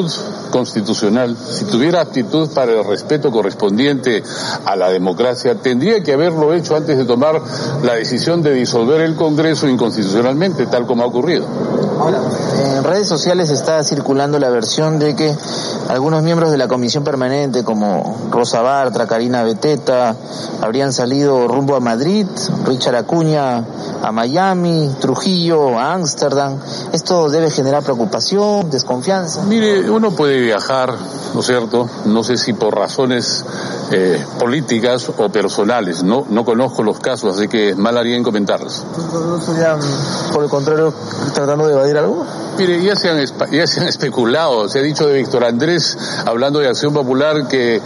constitucional, 0.50 1.36
si 1.36 1.64
tuviera 1.64 2.00
aptitud 2.00 2.48
para 2.50 2.72
el 2.72 2.84
respeto 2.84 3.30
correspondiente 3.30 4.22
a 4.64 4.76
la 4.76 4.88
democracia, 4.90 5.54
tendría 5.56 6.02
que 6.02 6.12
haberlo 6.12 6.54
hecho 6.54 6.76
antes 6.76 6.96
de 6.96 7.04
tomar 7.04 7.40
la 7.82 7.94
decisión 7.94 8.42
de 8.42 8.52
disolver 8.52 9.00
el 9.00 9.14
Congreso 9.14 9.68
inconstitucionalmente, 9.68 10.66
tal 10.66 10.86
como 10.86 11.02
ha 11.02 11.06
ocurrido. 11.06 11.46
Ahora, 11.98 12.20
en 12.76 12.84
redes 12.84 13.08
sociales 13.08 13.50
está 13.50 13.82
circulando 13.82 14.38
la 14.38 14.50
versión 14.50 14.98
de 14.98 15.16
que 15.16 15.34
algunos 15.88 16.22
miembros 16.22 16.52
de 16.52 16.56
la 16.56 16.68
Comisión 16.68 17.02
Permanente, 17.02 17.64
como 17.64 18.28
Rosa 18.30 18.62
Bartra, 18.62 19.06
Karina 19.06 19.42
Beteta, 19.42 20.14
habrían 20.60 20.92
salido 20.92 21.48
rumbo 21.48 21.74
a 21.74 21.80
Madrid, 21.80 22.26
Richard 22.64 22.94
Acuña 22.94 23.64
a 24.02 24.12
Miami, 24.12 24.90
Trujillo 25.00 25.78
a 25.78 25.92
Ámsterdam. 25.94 26.58
¿Esto 26.92 27.28
debe 27.30 27.50
generar 27.50 27.82
preocupación, 27.82 28.70
desconfianza? 28.70 29.42
Mire, 29.42 29.87
uno 29.88 30.10
puede 30.12 30.40
viajar, 30.40 30.94
¿no 31.34 31.40
es 31.40 31.46
cierto? 31.46 31.88
No 32.06 32.22
sé 32.22 32.36
si 32.36 32.52
por 32.52 32.74
razones 32.74 33.44
eh, 33.90 34.24
políticas 34.38 35.08
o 35.08 35.28
personales. 35.28 36.02
No, 36.02 36.26
no 36.28 36.44
conozco 36.44 36.82
los 36.82 36.98
casos, 36.98 37.36
así 37.36 37.48
que 37.48 37.74
mal 37.74 37.96
haría 37.96 38.16
en 38.16 38.22
comentarlos. 38.22 38.84
¿No 39.12 39.36
estarían, 39.38 39.78
por 40.32 40.44
el 40.44 40.50
contrario, 40.50 40.92
tratando 41.34 41.66
de 41.66 41.72
evadir 41.72 41.98
algo? 41.98 42.24
Mire, 42.58 42.82
ya 42.82 42.96
se, 42.96 43.08
han, 43.08 43.24
ya 43.52 43.66
se 43.68 43.80
han 43.80 43.86
especulado, 43.86 44.68
se 44.68 44.80
ha 44.80 44.82
dicho 44.82 45.06
de 45.06 45.14
Víctor 45.14 45.44
Andrés, 45.44 45.96
hablando 46.26 46.58
de 46.58 46.66
Acción 46.66 46.92
Popular, 46.92 47.46
que, 47.46 47.76
eh, 47.76 47.80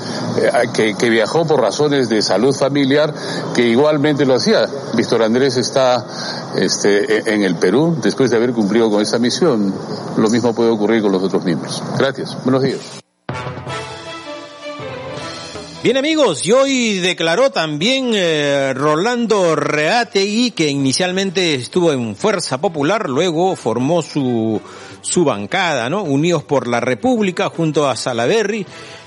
que, 0.73 0.95
que, 0.95 1.11
viajó 1.11 1.47
por 1.47 1.61
razones 1.61 2.09
de 2.09 2.23
salud 2.23 2.55
familiar, 2.55 3.13
que 3.55 3.67
igualmente 3.67 4.25
lo 4.25 4.35
hacía. 4.35 4.67
Víctor 4.95 5.23
Andrés 5.23 5.59
está 5.59 6.07
este, 6.57 7.35
en 7.35 7.43
el 7.43 7.57
Perú 7.57 7.99
después 8.03 8.31
de 8.31 8.39
haber 8.39 8.53
cumplido 8.53 8.91
con 8.91 9.03
esa 9.03 9.19
misión. 9.19 9.75
Lo 10.17 10.31
mismo 10.31 10.55
puede 10.55 10.71
ocurrir 10.71 11.03
con 11.03 11.13
los 11.13 11.23
otros 11.23 11.45
miembros. 11.45 11.83
Gracias. 11.99 12.37
Buenos 12.45 12.63
días. 12.63 13.02
Bien 15.83 15.97
amigos, 15.97 16.47
y 16.47 16.53
hoy 16.53 16.99
declaró 16.99 17.51
también 17.51 18.13
eh, 18.15 18.73
Rolando 18.73 19.57
Reategui, 19.57 20.53
que 20.53 20.69
inicialmente 20.69 21.55
estuvo 21.57 21.93
en 21.93 22.15
Fuerza 22.15 22.61
Popular, 22.61 23.11
luego 23.11 23.57
formó 23.57 24.01
su, 24.01 24.61
su 25.01 25.25
bancada, 25.25 25.91
¿no? 25.91 26.05
Unidos 26.05 26.45
por 26.45 26.69
la 26.69 26.79
República, 26.79 27.49
junto 27.49 27.89
a 27.89 27.97
Salaberry 27.97 28.65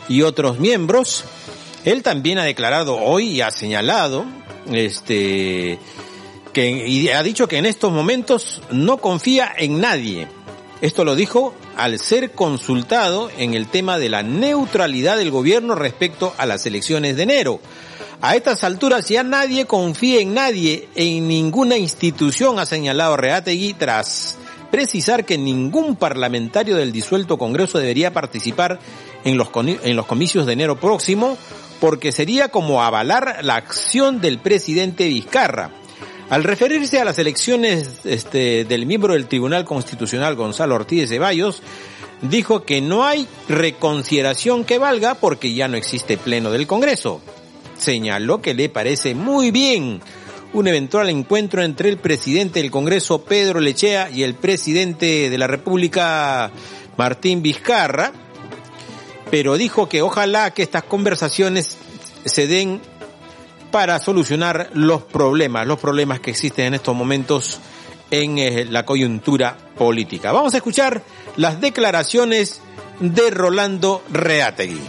y 0.09 0.23
otros 0.23 0.59
miembros. 0.59 1.23
Él 1.85 2.03
también 2.03 2.39
ha 2.39 2.43
declarado 2.43 2.97
hoy 2.97 3.29
y 3.29 3.41
ha 3.41 3.51
señalado, 3.51 4.25
este, 4.69 5.79
que, 6.51 6.69
y 6.89 7.07
ha 7.07 7.23
dicho 7.23 7.47
que 7.47 7.57
en 7.57 7.67
estos 7.67 7.93
momentos 7.93 8.61
no 8.69 8.97
confía 8.97 9.49
en 9.57 9.79
nadie. 9.79 10.27
Esto 10.81 11.05
lo 11.05 11.15
dijo 11.15 11.53
al 11.75 11.99
ser 11.99 12.31
consultado 12.31 13.29
en 13.37 13.53
el 13.53 13.67
tema 13.67 13.97
de 13.99 14.09
la 14.09 14.23
neutralidad 14.23 15.17
del 15.17 15.31
gobierno 15.31 15.75
respecto 15.75 16.33
a 16.37 16.45
las 16.45 16.65
elecciones 16.65 17.15
de 17.15 17.23
enero. 17.23 17.59
A 18.21 18.35
estas 18.35 18.63
alturas 18.63 19.09
ya 19.09 19.23
nadie 19.23 19.65
confía 19.65 20.21
en 20.21 20.33
nadie, 20.33 20.87
en 20.95 21.27
ninguna 21.27 21.77
institución, 21.77 22.59
ha 22.59 22.65
señalado 22.65 23.17
Reategui 23.17 23.73
tras 23.73 24.37
precisar 24.71 25.25
que 25.25 25.37
ningún 25.37 25.95
parlamentario 25.95 26.75
del 26.75 26.91
disuelto 26.91 27.37
Congreso 27.37 27.77
debería 27.77 28.13
participar 28.13 28.79
en 29.23 29.37
los, 29.37 29.49
en 29.55 29.95
los 29.95 30.05
comicios 30.05 30.45
de 30.45 30.53
enero 30.53 30.79
próximo 30.79 31.37
porque 31.79 32.11
sería 32.11 32.49
como 32.49 32.83
avalar 32.83 33.39
la 33.43 33.55
acción 33.55 34.21
del 34.21 34.39
presidente 34.39 35.07
Vizcarra. 35.07 35.71
Al 36.29 36.43
referirse 36.43 36.99
a 36.99 37.05
las 37.05 37.19
elecciones 37.19 37.99
este, 38.03 38.65
del 38.65 38.87
miembro 38.87 39.13
del 39.13 39.27
Tribunal 39.27 39.63
Constitucional 39.63 40.35
Gonzalo 40.35 40.73
Ortiz 40.73 41.07
Ceballos, 41.09 41.61
dijo 42.21 42.63
que 42.63 42.81
no 42.81 43.05
hay 43.05 43.27
reconsideración 43.47 44.63
que 44.65 44.79
valga 44.79 45.15
porque 45.15 45.53
ya 45.53 45.67
no 45.67 45.77
existe 45.77 46.17
pleno 46.17 46.51
del 46.51 46.65
Congreso. 46.65 47.21
Señaló 47.77 48.41
que 48.41 48.55
le 48.55 48.69
parece 48.69 49.13
muy 49.13 49.51
bien 49.51 50.01
un 50.53 50.67
eventual 50.67 51.09
encuentro 51.09 51.61
entre 51.61 51.89
el 51.89 51.97
presidente 51.97 52.59
del 52.59 52.71
Congreso 52.71 53.23
Pedro 53.23 53.59
Lechea 53.59 54.09
y 54.09 54.23
el 54.23 54.33
presidente 54.33 55.29
de 55.29 55.37
la 55.37 55.45
República 55.45 56.49
Martín 56.97 57.43
Vizcarra, 57.43 58.13
pero 59.29 59.57
dijo 59.57 59.87
que 59.87 60.01
ojalá 60.01 60.51
que 60.51 60.63
estas 60.63 60.83
conversaciones 60.83 61.77
se 62.25 62.47
den 62.47 62.81
para 63.71 63.99
solucionar 63.99 64.69
los 64.73 65.03
problemas, 65.03 65.67
los 65.67 65.79
problemas 65.79 66.19
que 66.19 66.31
existen 66.31 66.65
en 66.65 66.73
estos 66.75 66.95
momentos 66.95 67.59
en 68.11 68.37
eh, 68.37 68.65
la 68.65 68.85
coyuntura 68.85 69.57
política. 69.77 70.31
Vamos 70.31 70.53
a 70.53 70.57
escuchar 70.57 71.01
las 71.37 71.59
declaraciones 71.59 72.61
de 72.99 73.29
Rolando 73.31 74.01
Reategui. 74.11 74.81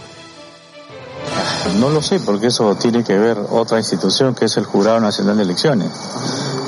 No 1.81 1.91
lo 1.91 2.01
sé, 2.01 2.21
porque 2.21 2.47
eso 2.47 2.75
tiene 2.77 3.03
que 3.03 3.19
ver 3.19 3.39
otra 3.51 3.79
institución 3.79 4.35
que 4.35 4.45
es 4.45 4.57
el 4.57 4.65
Jurado 4.65 5.01
Nacional 5.01 5.37
de 5.37 5.43
Elecciones, 5.43 5.91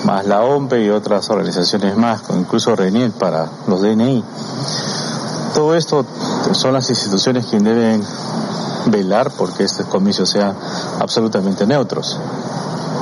más 0.05 0.27
la 0.27 0.43
OMPE 0.43 0.85
y 0.85 0.91
otras 0.91 1.31
organizaciones 1.31 1.97
más, 1.97 2.23
incluso 2.31 2.75
RENIEL 2.75 3.13
para 3.13 3.49
los 3.69 3.81
DNI. 3.81 4.25
Todo 5.55 5.75
esto 5.75 6.05
son 6.53 6.75
las 6.75 6.91
instituciones 6.91 7.47
quienes 7.47 7.77
deben 7.77 8.05
velar 8.87 9.31
porque 9.31 9.65
estos 9.65 9.87
comicios 9.87 10.29
sean 10.29 10.55
absolutamente 11.01 11.67
neutros. 11.67 12.19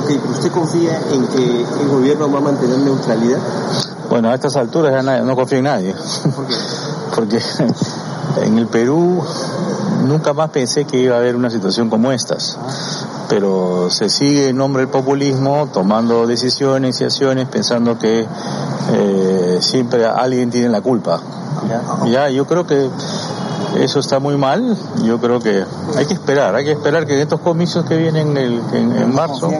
pero 0.07 0.21
¿usted 0.31 0.51
confía 0.51 0.99
en 1.11 1.27
que 1.27 1.61
el 1.81 1.89
gobierno 1.89 2.31
va 2.31 2.39
a 2.39 2.41
mantener 2.41 2.79
neutralidad? 2.79 3.39
Bueno, 4.09 4.29
a 4.29 4.35
estas 4.35 4.55
alturas 4.55 4.91
ya 4.91 5.21
no 5.21 5.35
confío 5.35 5.57
en 5.57 5.65
nadie. 5.65 5.95
¿Por 6.35 6.47
qué? 6.47 6.55
Porque 7.15 7.39
en 8.43 8.57
el 8.57 8.67
Perú 8.67 9.23
nunca 10.05 10.33
más 10.33 10.49
pensé 10.49 10.85
que 10.85 10.97
iba 10.97 11.15
a 11.15 11.19
haber 11.19 11.35
una 11.35 11.49
situación 11.49 11.89
como 11.89 12.11
estas. 12.11 12.57
Pero 13.29 13.89
se 13.89 14.09
sigue 14.09 14.49
en 14.49 14.57
nombre 14.57 14.83
del 14.83 14.89
populismo 14.89 15.67
tomando 15.73 16.25
decisiones 16.25 17.01
y 17.01 17.03
acciones 17.03 17.47
pensando 17.49 17.97
que 17.97 18.25
eh, 18.93 19.57
siempre 19.61 20.05
alguien 20.05 20.49
tiene 20.49 20.69
la 20.69 20.81
culpa. 20.81 21.19
Ya, 22.05 22.29
yo 22.29 22.45
creo 22.45 22.65
que 22.65 22.89
eso 23.75 23.99
está 23.99 24.19
muy 24.19 24.37
mal. 24.37 24.77
Yo 25.03 25.19
creo 25.19 25.39
que 25.39 25.63
hay 25.95 26.05
que 26.05 26.13
esperar, 26.13 26.55
hay 26.55 26.65
que 26.65 26.71
esperar 26.71 27.05
que 27.05 27.15
en 27.15 27.21
estos 27.21 27.39
comicios 27.41 27.85
que 27.85 27.97
vienen 27.97 28.35
en, 28.37 29.13
marzo, 29.13 29.51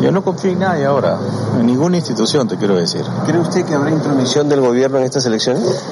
yo 0.00 0.12
no 0.12 0.22
confío 0.22 0.52
en 0.52 0.60
nadie 0.60 0.84
ahora, 0.84 1.18
en 1.58 1.66
ninguna 1.66 1.96
institución, 1.96 2.48
te 2.48 2.56
quiero 2.56 2.76
decir. 2.76 3.04
¿Cree 3.26 3.40
usted 3.40 3.64
que 3.64 3.74
habrá 3.74 3.90
intromisión 3.90 4.48
del 4.48 4.60
gobierno 4.60 4.98
en 4.98 5.04
estas 5.04 5.26
elecciones? 5.26 5.84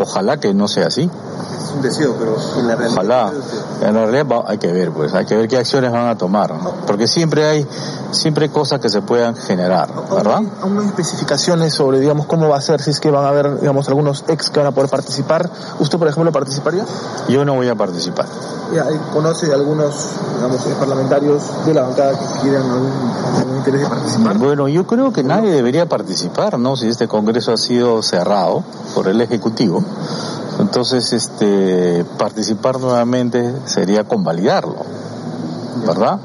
Ojalá 0.00 0.38
que 0.38 0.52
no 0.54 0.68
sea 0.68 0.88
así 0.88 1.10
un 1.74 1.82
deseo, 1.82 2.14
pero 2.18 2.36
en 2.58 2.68
la 2.68 2.76
realidad. 2.76 2.98
Ojalá. 2.98 3.32
En 3.80 3.94
la 3.94 4.06
realidad 4.06 4.44
hay 4.46 4.58
que 4.58 4.72
ver, 4.72 4.90
pues, 4.92 5.14
hay 5.14 5.26
que 5.26 5.36
ver 5.36 5.48
qué 5.48 5.58
acciones 5.58 5.92
van 5.92 6.08
a 6.08 6.16
tomar, 6.16 6.52
porque 6.86 7.06
siempre 7.06 7.46
hay, 7.46 7.66
siempre 8.10 8.50
cosas 8.50 8.80
que 8.80 8.88
se 8.88 9.02
puedan 9.02 9.36
generar, 9.36 9.88
¿verdad? 10.10 10.42
¿Aún 10.62 10.78
hay 10.78 10.86
especificaciones 10.86 11.74
sobre, 11.74 12.00
digamos, 12.00 12.26
cómo 12.26 12.48
va 12.48 12.56
a 12.56 12.60
ser, 12.60 12.80
si 12.80 12.90
es 12.90 13.00
que 13.00 13.10
van 13.10 13.24
a 13.24 13.28
haber, 13.28 13.60
digamos, 13.60 13.88
algunos 13.88 14.24
ex 14.28 14.50
que 14.50 14.60
van 14.60 14.68
a 14.68 14.72
poder 14.72 14.90
participar? 14.90 15.50
¿Usted, 15.78 15.98
por 15.98 16.08
ejemplo, 16.08 16.32
participaría? 16.32 16.84
Yo 17.28 17.44
no 17.44 17.54
voy 17.54 17.68
a 17.68 17.74
participar. 17.74 18.26
¿Conoce 19.12 19.52
algunos, 19.52 19.94
digamos, 20.36 20.62
parlamentarios 20.78 21.42
de 21.64 21.74
la 21.74 21.82
bancada 21.82 22.18
que 22.18 22.40
quieran 22.42 22.62
algún, 22.62 23.56
interés 23.56 23.82
de 23.82 23.86
participar? 23.86 24.38
Bueno, 24.38 24.68
yo 24.68 24.86
creo 24.86 25.12
que 25.12 25.22
nadie 25.22 25.50
debería 25.50 25.86
participar, 25.86 26.58
¿no? 26.58 26.76
Si 26.76 26.88
este 26.88 27.06
Congreso 27.06 27.52
ha 27.52 27.56
sido 27.56 28.02
cerrado 28.02 28.64
por 28.94 29.08
el 29.08 29.20
Ejecutivo. 29.20 29.82
Entonces, 30.74 31.12
este, 31.12 32.04
participar 32.18 32.80
nuevamente 32.80 33.54
sería 33.64 34.02
convalidarlo, 34.02 34.74
¿verdad? 35.86 36.18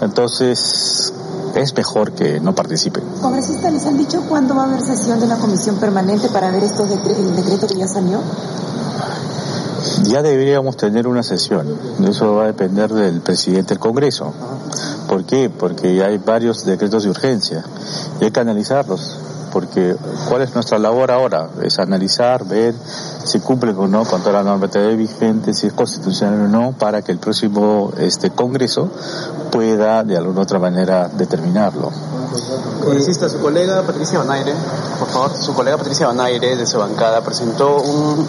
Entonces, 0.00 1.12
es 1.54 1.76
mejor 1.76 2.12
que 2.12 2.40
no 2.40 2.54
participen. 2.54 3.04
¿Congresistas 3.20 3.70
les 3.70 3.84
han 3.84 3.98
dicho 3.98 4.22
cuándo 4.26 4.54
va 4.54 4.62
a 4.62 4.66
haber 4.68 4.80
sesión 4.80 5.20
de 5.20 5.26
la 5.26 5.36
comisión 5.36 5.76
permanente 5.76 6.30
para 6.30 6.50
ver 6.50 6.64
estos 6.64 6.88
el 6.90 7.36
decreto 7.36 7.66
que 7.66 7.76
ya 7.76 7.86
salió? 7.86 8.22
Ya 10.04 10.22
deberíamos 10.22 10.78
tener 10.78 11.06
una 11.06 11.22
sesión. 11.22 11.68
Eso 12.08 12.36
va 12.36 12.44
a 12.44 12.46
depender 12.46 12.90
del 12.94 13.20
presidente 13.20 13.74
del 13.74 13.80
Congreso. 13.80 14.32
¿Por 15.08 15.24
qué? 15.24 15.50
Porque 15.50 16.02
hay 16.02 16.16
varios 16.16 16.64
decretos 16.64 17.02
de 17.02 17.10
urgencia 17.10 17.62
y 18.18 18.24
hay 18.24 18.30
que 18.30 18.40
analizarlos 18.40 19.18
porque 19.50 19.96
¿cuál 20.28 20.42
es 20.42 20.54
nuestra 20.54 20.78
labor 20.78 21.10
ahora? 21.10 21.48
Es 21.62 21.78
analizar, 21.78 22.44
ver 22.44 22.74
si 23.24 23.40
cumple 23.40 23.72
o 23.72 23.86
no 23.86 24.04
con 24.04 24.20
toda 24.20 24.34
la 24.34 24.42
normativa 24.42 24.86
vigente, 24.88 25.54
si 25.54 25.66
es 25.66 25.72
constitucional 25.72 26.40
o 26.42 26.48
no, 26.48 26.72
para 26.72 27.02
que 27.02 27.12
el 27.12 27.18
próximo 27.18 27.92
este 27.98 28.30
Congreso 28.30 28.88
pueda 29.50 30.04
de 30.04 30.16
alguna 30.16 30.42
otra 30.42 30.58
manera 30.58 31.08
determinarlo. 31.08 31.90
Congresista, 32.80 33.28
su 33.28 33.40
colega 33.40 33.82
Patricia 33.82 34.18
Bonaire, 34.18 34.54
por 34.98 35.08
favor, 35.08 35.32
su 35.36 35.52
colega 35.52 35.76
Patricia 35.76 36.06
Bonaire 36.06 36.56
de 36.56 36.66
su 36.66 36.78
bancada 36.78 37.20
presentó 37.22 37.78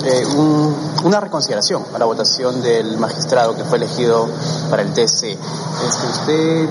eh, 0.03 0.25
un, 0.35 0.75
una 1.03 1.19
reconsideración 1.19 1.83
a 1.93 1.99
la 1.99 2.05
votación 2.05 2.61
del 2.61 2.97
magistrado 2.97 3.55
que 3.55 3.63
fue 3.63 3.77
elegido 3.77 4.27
para 4.69 4.81
el 4.81 4.91
TC. 4.91 5.05
Este, 5.05 6.07
¿Usted 6.11 6.69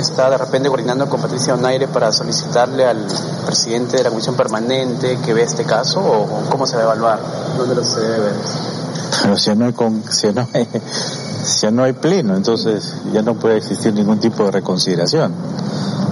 está 0.00 0.28
de 0.30 0.38
repente 0.38 0.68
coordinando 0.68 1.08
con 1.08 1.20
Patricia 1.20 1.54
Bonaire 1.54 1.88
para 1.88 2.12
solicitarle 2.12 2.86
al 2.86 3.06
presidente 3.46 3.96
de 3.96 4.02
la 4.02 4.10
comisión 4.10 4.34
permanente 4.34 5.18
que 5.24 5.34
ve 5.34 5.42
este 5.42 5.64
caso 5.64 6.00
o 6.00 6.50
cómo 6.50 6.66
se 6.66 6.76
va 6.76 6.82
a 6.82 6.84
evaluar? 6.84 7.20
¿Dónde 7.62 7.76
lo 7.76 7.84
se 7.84 8.00
debe 8.00 8.18
ver? 8.18 8.34
Pero 9.22 9.38
si 9.38 9.54
no 9.54 9.66
hay, 9.66 9.74
si 10.10 10.32
no 10.32 10.48
hay, 10.52 10.68
si 11.44 11.70
no 11.70 11.84
hay 11.84 11.92
pleno, 11.92 12.36
entonces 12.36 12.92
ya 13.12 13.22
no 13.22 13.34
puede 13.34 13.58
existir 13.58 13.94
ningún 13.94 14.18
tipo 14.18 14.42
de 14.44 14.50
reconsideración. 14.50 15.32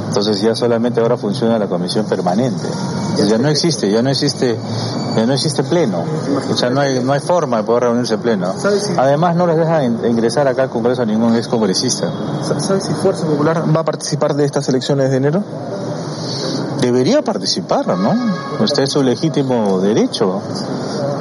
Entonces 0.06 0.40
ya 0.40 0.54
solamente 0.54 1.00
ahora 1.00 1.16
funciona 1.16 1.58
la 1.58 1.66
comisión 1.66 2.06
permanente. 2.06 2.68
Ya 3.28 3.38
no 3.38 3.48
existe, 3.48 3.90
ya 3.90 4.00
no 4.00 4.10
existe, 4.10 4.56
ya 5.16 5.26
no 5.26 5.32
existe 5.32 5.64
pleno. 5.64 6.04
O 6.52 6.56
sea, 6.56 6.70
no 6.70 6.80
hay, 6.80 7.02
no 7.02 7.12
hay 7.12 7.20
forma 7.20 7.58
de 7.58 7.62
poder 7.64 7.84
reunirse 7.84 8.16
pleno. 8.18 8.54
Además 8.96 9.34
no 9.34 9.46
les 9.48 9.56
dejan 9.56 10.06
ingresar 10.06 10.46
acá 10.46 10.62
al 10.62 10.70
Congreso 10.70 11.02
a 11.02 11.06
ningún 11.06 11.34
ex 11.34 11.48
congresista. 11.48 12.08
¿Sabe 12.60 12.80
si 12.80 12.92
Fuerza 12.94 13.26
Popular 13.26 13.64
va 13.74 13.80
a 13.80 13.84
participar 13.84 14.34
de 14.34 14.44
estas 14.44 14.68
elecciones 14.68 15.10
de 15.10 15.16
enero? 15.16 15.42
Debería 16.80 17.22
participar, 17.22 17.86
¿no? 17.98 18.14
Usted 18.60 18.84
es 18.84 18.90
su 18.90 19.02
legítimo 19.02 19.80
derecho 19.80 20.40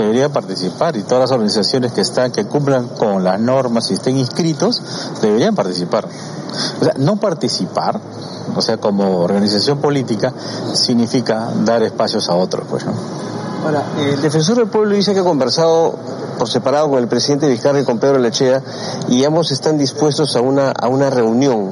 debería 0.04 0.30
participar 0.30 0.96
y 0.96 1.04
todas 1.04 1.22
las 1.22 1.32
organizaciones 1.32 1.94
que 1.94 2.02
están, 2.02 2.32
que 2.32 2.46
cumplan 2.46 2.88
con 2.90 3.24
las 3.24 3.40
normas 3.40 3.90
y 3.92 3.96
estén 3.96 4.18
inscritos, 4.18 4.82
deberían 5.22 5.56
participar. 5.56 6.08
O 6.82 6.84
sea, 6.84 6.94
no 6.98 7.18
participar 7.18 8.00
o 8.56 8.62
sea, 8.62 8.78
como 8.78 9.20
organización 9.20 9.80
política, 9.80 10.34
significa 10.74 11.50
dar 11.64 11.84
espacios 11.84 12.30
a 12.30 12.36
otros, 12.36 12.66
pues, 12.70 12.86
Ahora, 13.64 13.84
el 14.00 14.22
defensor 14.22 14.56
del 14.56 14.68
pueblo 14.68 14.96
dice 14.96 15.14
que 15.14 15.20
ha 15.20 15.24
conversado 15.24 15.94
por 16.38 16.48
separado 16.48 16.90
con 16.90 17.00
el 17.00 17.10
presidente 17.10 17.46
Vizcarra 17.50 17.82
y 17.82 17.84
con 17.84 18.00
Pedro 18.00 18.18
Lechea 18.18 18.62
y 19.10 19.26
ambos 19.26 19.52
están 19.52 19.78
dispuestos 19.78 20.38
a 20.38 20.42
una, 20.42 20.72
a 20.72 20.88
una 20.88 21.10
reunión, 21.10 21.70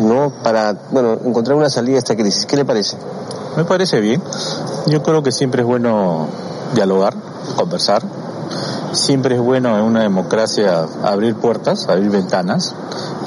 ¿no? 0.00 0.32
Para, 0.42 0.74
bueno, 0.90 1.18
encontrar 1.24 1.56
una 1.56 1.70
salida 1.70 1.96
a 1.96 1.98
esta 2.00 2.16
crisis. 2.16 2.46
¿Qué 2.46 2.56
le 2.56 2.64
parece? 2.64 2.96
Me 3.56 3.64
parece 3.64 4.00
bien. 4.00 4.20
Yo 4.86 5.04
creo 5.04 5.22
que 5.22 5.30
siempre 5.30 5.62
es 5.62 5.68
bueno 5.68 6.26
dialogar, 6.74 7.14
conversar. 7.56 8.02
Siempre 8.92 9.36
es 9.36 9.40
bueno 9.40 9.78
en 9.78 9.84
una 9.84 10.02
democracia 10.02 10.86
abrir 11.04 11.36
puertas, 11.36 11.88
abrir 11.88 12.10
ventanas 12.10 12.74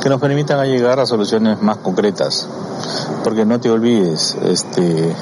que 0.01 0.09
nos 0.09 0.19
permitan 0.19 0.61
llegar 0.65 0.99
a 0.99 1.05
soluciones 1.05 1.61
más 1.61 1.77
concretas. 1.77 2.47
Porque 3.23 3.45
no 3.45 3.59
te 3.59 3.69
olvides, 3.69 4.35
este, 4.43 5.15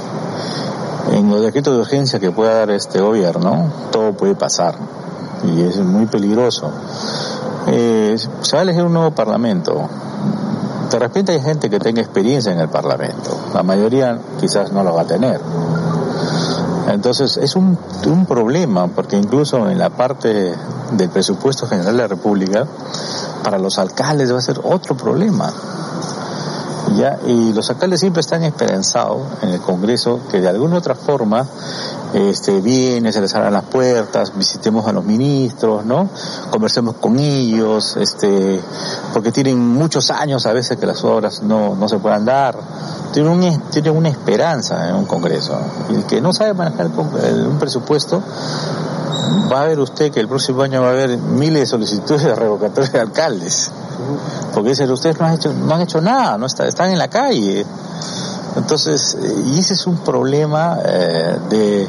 en 1.11 1.29
los 1.29 1.41
decretos 1.41 1.75
de 1.75 1.81
urgencia 1.81 2.19
que 2.19 2.31
pueda 2.31 2.55
dar 2.55 2.71
este 2.71 2.99
gobierno, 3.01 3.71
todo 3.91 4.13
puede 4.13 4.35
pasar 4.35 4.75
y 5.43 5.61
es 5.61 5.77
muy 5.77 6.05
peligroso. 6.05 6.71
Eh, 7.67 8.15
se 8.17 8.55
va 8.55 8.59
a 8.59 8.63
elegir 8.63 8.83
un 8.83 8.93
nuevo 8.93 9.11
parlamento. 9.11 9.87
De 10.89 10.99
repente 10.99 11.31
hay 11.31 11.39
gente 11.39 11.69
que 11.69 11.79
tenga 11.79 12.01
experiencia 12.01 12.51
en 12.51 12.59
el 12.59 12.69
parlamento. 12.69 13.37
La 13.53 13.63
mayoría 13.63 14.19
quizás 14.39 14.71
no 14.71 14.83
lo 14.83 14.93
va 14.93 15.01
a 15.01 15.07
tener. 15.07 15.39
Entonces 16.87 17.37
es 17.37 17.55
un, 17.55 17.77
un 18.05 18.25
problema 18.25 18.87
porque 18.87 19.17
incluso 19.17 19.69
en 19.69 19.77
la 19.77 19.89
parte 19.89 20.53
del 20.91 21.09
presupuesto 21.09 21.67
general 21.67 21.95
de 21.95 22.01
la 22.01 22.07
República 22.07 22.65
para 23.43 23.57
los 23.57 23.77
alcaldes 23.79 24.33
va 24.33 24.39
a 24.39 24.41
ser 24.41 24.59
otro 24.63 24.95
problema. 24.95 25.51
¿ya? 26.97 27.19
Y 27.25 27.53
los 27.53 27.69
alcaldes 27.69 27.99
siempre 27.99 28.21
están 28.21 28.43
esperanzados 28.43 29.21
en 29.41 29.49
el 29.49 29.61
Congreso 29.61 30.19
que 30.29 30.41
de 30.41 30.49
alguna 30.49 30.77
otra 30.77 30.95
forma 30.95 31.45
este, 32.13 32.61
viene, 32.61 33.11
se 33.11 33.21
les 33.21 33.33
abran 33.35 33.53
las 33.53 33.63
puertas, 33.65 34.35
visitemos 34.35 34.85
a 34.87 34.91
los 34.91 35.05
ministros, 35.05 35.85
¿no? 35.85 36.09
Conversemos 36.49 36.95
con 36.95 37.19
ellos, 37.19 37.97
este, 37.97 38.61
porque 39.13 39.31
tienen 39.31 39.59
muchos 39.59 40.11
años 40.11 40.45
a 40.45 40.53
veces 40.53 40.77
que 40.77 40.85
las 40.85 41.03
obras 41.03 41.41
no, 41.41 41.75
no 41.75 41.87
se 41.87 41.99
puedan 41.99 42.25
dar. 42.25 42.57
Tienen, 43.13 43.31
un, 43.31 43.61
tienen 43.69 43.95
una 43.95 44.09
esperanza 44.09 44.89
en 44.89 44.95
un 44.95 45.05
Congreso. 45.05 45.57
Y 45.89 45.95
el 45.95 46.05
que 46.05 46.21
no 46.21 46.33
sabe 46.33 46.53
manejar 46.53 46.87
un 46.87 47.57
presupuesto, 47.59 48.21
va 49.51 49.61
a 49.61 49.65
ver 49.65 49.79
usted 49.79 50.11
que 50.11 50.19
el 50.19 50.27
próximo 50.27 50.61
año 50.61 50.81
va 50.81 50.89
a 50.89 50.91
haber 50.91 51.17
miles 51.17 51.61
de 51.61 51.65
solicitudes 51.65 52.23
de 52.23 52.35
revocatoria 52.35 52.89
de 52.89 52.99
alcaldes. 52.99 53.71
Porque 54.53 54.69
dicen, 54.69 54.89
ustedes 54.91 55.19
no 55.19 55.25
han 55.25 55.33
hecho, 55.35 55.53
no 55.53 55.75
han 55.75 55.81
hecho 55.81 56.01
nada, 56.01 56.37
no 56.37 56.45
están 56.45 56.89
en 56.89 56.97
la 56.97 57.09
calle. 57.09 57.65
Entonces, 58.55 59.17
eh, 59.21 59.43
y 59.47 59.59
ese 59.59 59.73
es 59.73 59.87
un 59.87 59.97
problema 59.97 60.77
eh, 60.83 61.37
de, 61.49 61.87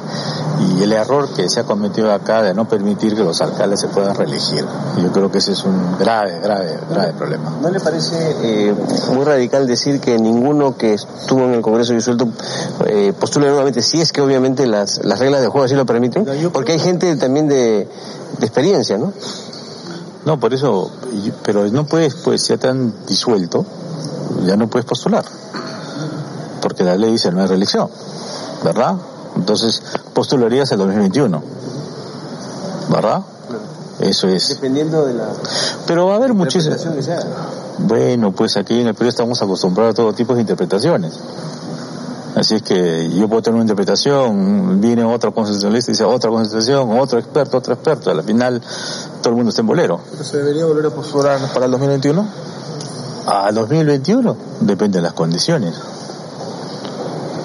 y 0.60 0.82
el 0.82 0.92
error 0.92 1.28
que 1.34 1.48
se 1.48 1.60
ha 1.60 1.64
cometido 1.64 2.12
acá 2.12 2.42
de 2.42 2.54
no 2.54 2.68
permitir 2.68 3.16
que 3.16 3.24
los 3.24 3.40
alcaldes 3.40 3.80
se 3.80 3.88
puedan 3.88 4.14
reelegir. 4.14 4.64
Yo 5.02 5.10
creo 5.10 5.30
que 5.30 5.38
ese 5.38 5.52
es 5.52 5.64
un 5.64 5.98
grave, 5.98 6.38
grave, 6.40 6.78
grave 6.88 7.12
problema. 7.14 7.52
¿No 7.60 7.68
le 7.68 7.80
parece 7.80 8.36
eh, 8.42 8.74
muy 9.12 9.24
radical 9.24 9.66
decir 9.66 10.00
que 10.00 10.18
ninguno 10.18 10.76
que 10.76 10.94
estuvo 10.94 11.42
en 11.44 11.54
el 11.54 11.62
Congreso 11.62 11.94
disuelto 11.94 12.28
eh, 12.86 13.12
postule 13.18 13.48
nuevamente, 13.48 13.82
si 13.82 14.00
es 14.00 14.12
que 14.12 14.20
obviamente 14.20 14.66
las, 14.66 15.04
las 15.04 15.18
reglas 15.18 15.40
de 15.40 15.48
juego 15.48 15.64
así 15.64 15.74
lo 15.74 15.86
permiten? 15.86 16.24
Porque 16.52 16.72
hay 16.72 16.78
gente 16.78 17.16
también 17.16 17.48
de, 17.48 17.88
de 18.38 18.46
experiencia, 18.46 18.98
¿no? 18.98 19.12
No, 20.24 20.38
por 20.38 20.54
eso, 20.54 20.88
pero 21.42 21.68
no 21.68 21.84
puedes, 21.86 22.14
pues, 22.14 22.46
ya 22.46 22.56
te 22.56 22.68
han 22.68 22.94
disuelto, 23.08 23.66
ya 24.46 24.56
no 24.56 24.68
puedes 24.68 24.86
postular 24.86 25.24
porque 26.62 26.84
la 26.84 26.96
ley 26.96 27.10
dice 27.10 27.30
no 27.30 27.42
hay 27.42 27.48
reelección, 27.48 27.90
¿verdad? 28.64 28.94
Entonces 29.36 29.82
postularías 30.14 30.72
el 30.72 30.78
2021, 30.78 31.42
¿verdad? 32.90 33.22
Eso 34.00 34.28
es. 34.28 34.48
Dependiendo 34.48 35.04
de 35.04 35.14
la. 35.14 35.28
Pero 35.86 36.06
va 36.06 36.14
a 36.14 36.16
haber 36.16 36.34
muchísimas. 36.34 36.86
Bueno, 37.78 38.32
pues 38.32 38.56
aquí 38.56 38.80
en 38.80 38.88
el 38.88 38.94
Perú 38.94 39.08
estamos 39.08 39.42
acostumbrados 39.42 39.92
a 39.92 39.96
todo 39.96 40.12
tipo 40.12 40.34
de 40.34 40.40
interpretaciones. 40.40 41.12
Así 42.34 42.54
es 42.54 42.62
que 42.62 43.10
yo 43.10 43.28
puedo 43.28 43.42
tener 43.42 43.56
una 43.56 43.64
interpretación, 43.64 44.80
viene 44.80 45.04
otro 45.04 45.34
constitucionalista 45.34 45.90
y 45.90 45.92
dice 45.92 46.04
otra 46.04 46.30
constitución, 46.30 46.98
otro 46.98 47.18
experto, 47.18 47.58
otro 47.58 47.74
experto. 47.74 48.10
Al 48.10 48.22
final 48.22 48.62
todo 49.20 49.30
el 49.30 49.36
mundo 49.36 49.50
está 49.50 49.60
en 49.60 49.66
bolero. 49.66 50.00
¿Se 50.22 50.38
debería 50.38 50.64
volver 50.64 50.86
a 50.86 50.90
postular 50.90 51.38
para 51.52 51.66
el 51.66 51.72
2021? 51.72 52.26
A 53.26 53.52
2021 53.52 54.36
depende 54.60 54.98
de 54.98 55.02
las 55.02 55.12
condiciones. 55.12 55.74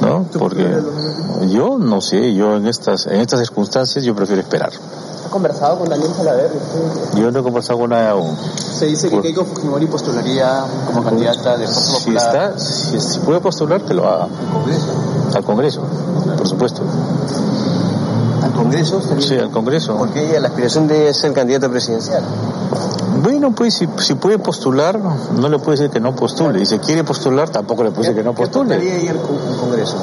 ¿No? 0.07 0.25
Porque 0.37 0.81
yo 1.49 1.77
no 1.77 2.01
sé, 2.01 2.33
yo 2.33 2.55
en 2.55 2.67
estas 2.67 3.07
en 3.07 3.21
estas 3.21 3.39
circunstancias 3.39 4.03
yo 4.03 4.15
prefiero 4.15 4.41
esperar. 4.41 4.71
¿Ha 5.25 5.29
conversado 5.29 5.79
con 5.79 5.89
Daniel 5.89 6.11
Salaver? 6.15 6.51
Yo 7.15 7.31
no 7.31 7.39
he 7.39 7.43
conversado 7.43 7.79
con 7.79 7.89
nadie 7.89 8.07
aún. 8.07 8.37
Se 8.57 8.85
dice 8.85 9.09
que 9.09 9.21
Keiko 9.21 9.43
Fujimori 9.43 9.85
postularía 9.87 10.63
como 10.85 11.03
candidata 11.03 11.57
de 11.57 11.67
si 11.67 12.15
Está, 12.15 12.57
si, 12.57 13.19
puede 13.19 13.41
postular, 13.41 13.81
que 13.81 13.93
lo 13.93 14.07
haga. 14.07 14.23
¿Al 14.23 14.53
Congreso? 14.53 14.91
Al 15.35 15.43
Congreso, 15.43 15.81
por 16.37 16.47
supuesto. 16.47 16.81
¿Al 18.57 18.63
Congreso? 18.63 19.01
Sí, 19.19 19.37
al 19.37 19.51
Congreso. 19.51 19.95
Porque 19.97 20.27
ella, 20.27 20.39
la 20.39 20.47
aspiración 20.47 20.87
de 20.87 21.13
ser 21.13 21.31
candidata 21.33 21.69
presidencial. 21.69 22.23
Bueno, 23.21 23.51
pues 23.51 23.75
si, 23.75 23.87
si 23.97 24.15
puede 24.15 24.39
postular, 24.39 24.99
no 24.99 25.49
le 25.49 25.59
puede 25.59 25.77
decir 25.77 25.91
que 25.91 25.99
no 25.99 26.15
postule. 26.15 26.61
Y 26.61 26.65
si 26.65 26.79
quiere 26.79 27.03
postular, 27.03 27.49
tampoco 27.49 27.83
le 27.83 27.91
puede 27.91 28.09
decir 28.09 28.15
que 28.15 28.23
no 28.23 28.33
postule. 28.33 28.79
¿Qué 28.79 28.91
aportaría 28.91 29.11
al 29.11 29.59
Congreso? 29.59 29.97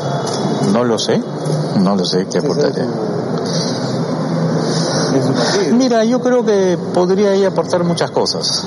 No 0.73 0.85
lo 0.85 0.99
sé, 0.99 1.21
no 1.81 1.97
lo 1.97 2.05
sé 2.05 2.27
qué 2.31 2.39
aportaría. 2.39 2.87
Mira, 5.73 6.05
yo 6.05 6.21
creo 6.21 6.45
que 6.45 6.79
podría 6.93 7.31
ahí 7.31 7.45
aportar 7.45 7.85
muchas 7.85 8.11
cosas. 8.11 8.67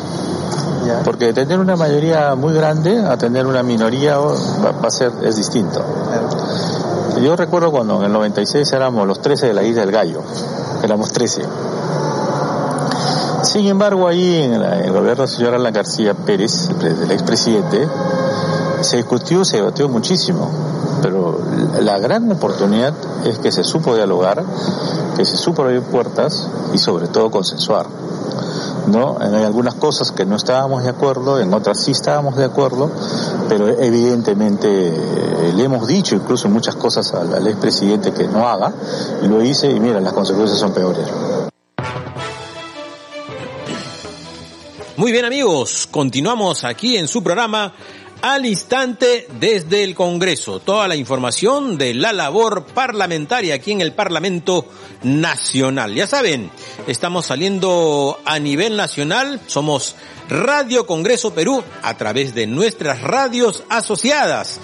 Porque 1.03 1.33
tener 1.33 1.59
una 1.59 1.75
mayoría 1.75 2.35
muy 2.35 2.53
grande 2.53 2.99
a 2.99 3.17
tener 3.17 3.45
una 3.45 3.63
minoría 3.63 4.17
va, 4.17 4.87
a 4.87 4.91
ser, 4.91 5.11
es 5.23 5.35
distinto. 5.35 5.83
Yo 7.21 7.35
recuerdo 7.35 7.71
cuando 7.71 7.97
en 7.97 8.05
el 8.05 8.13
96 8.13 8.71
éramos 8.73 9.07
los 9.07 9.21
13 9.21 9.47
de 9.47 9.53
la 9.53 9.63
isla 9.63 9.81
del 9.81 9.91
Gallo, 9.91 10.21
éramos 10.83 11.11
13 11.11 11.43
sin 13.43 13.65
embargo, 13.67 14.07
ahí 14.07 14.35
en, 14.35 14.53
el 14.53 14.91
gobierno 14.91 15.23
del 15.23 15.29
señor 15.29 15.53
Alan 15.53 15.71
García 15.71 16.13
Pérez, 16.13 16.69
el 16.81 17.11
expresidente, 17.11 17.87
se 18.81 18.97
discutió, 18.97 19.45
se 19.45 19.57
debatió 19.57 19.87
muchísimo, 19.87 20.49
pero 21.01 21.39
la 21.79 21.97
gran 21.97 22.31
oportunidad 22.31 22.93
es 23.25 23.39
que 23.39 23.51
se 23.51 23.63
supo 23.63 23.95
dialogar, 23.95 24.43
que 25.15 25.23
se 25.23 25.37
supo 25.37 25.61
abrir 25.61 25.81
puertas 25.81 26.47
y 26.73 26.77
sobre 26.77 27.07
todo 27.07 27.31
consensuar. 27.31 27.87
¿No? 28.87 29.17
Hay 29.19 29.43
algunas 29.43 29.75
cosas 29.75 30.11
que 30.11 30.25
no 30.25 30.35
estábamos 30.35 30.83
de 30.83 30.89
acuerdo, 30.89 31.39
en 31.39 31.53
otras 31.53 31.83
sí 31.83 31.91
estábamos 31.91 32.35
de 32.35 32.45
acuerdo, 32.45 32.91
pero 33.49 33.67
evidentemente 33.67 34.67
eh, 34.67 35.53
le 35.55 35.63
hemos 35.63 35.87
dicho 35.87 36.15
incluso 36.15 36.49
muchas 36.49 36.75
cosas 36.75 37.13
al, 37.13 37.33
al 37.33 37.47
expresidente 37.47 38.11
que 38.11 38.27
no 38.27 38.47
haga, 38.47 38.73
y 39.21 39.27
lo 39.27 39.43
hice 39.43 39.69
y 39.69 39.79
mira, 39.79 39.99
las 39.99 40.13
consecuencias 40.13 40.59
son 40.59 40.71
peores. 40.71 41.07
Muy 44.97 45.11
bien 45.11 45.25
amigos, 45.25 45.87
continuamos 45.91 46.63
aquí 46.63 46.97
en 46.97 47.07
su 47.07 47.21
programa 47.21 47.71
al 48.21 48.45
instante 48.45 49.27
desde 49.39 49.83
el 49.83 49.95
Congreso. 49.95 50.59
Toda 50.59 50.87
la 50.87 50.95
información 50.95 51.77
de 51.77 51.93
la 51.93 52.13
labor 52.13 52.65
parlamentaria 52.65 53.55
aquí 53.55 53.71
en 53.71 53.81
el 53.81 53.91
Parlamento 53.93 54.67
Nacional. 55.03 55.93
Ya 55.93 56.07
saben, 56.07 56.49
estamos 56.87 57.27
saliendo 57.27 58.19
a 58.25 58.39
nivel 58.39 58.77
nacional. 58.77 59.39
Somos 59.47 59.95
Radio 60.29 60.87
Congreso 60.87 61.33
Perú 61.33 61.61
a 61.83 61.97
través 61.97 62.33
de 62.33 62.47
nuestras 62.47 63.01
radios 63.01 63.65
asociadas. 63.69 64.61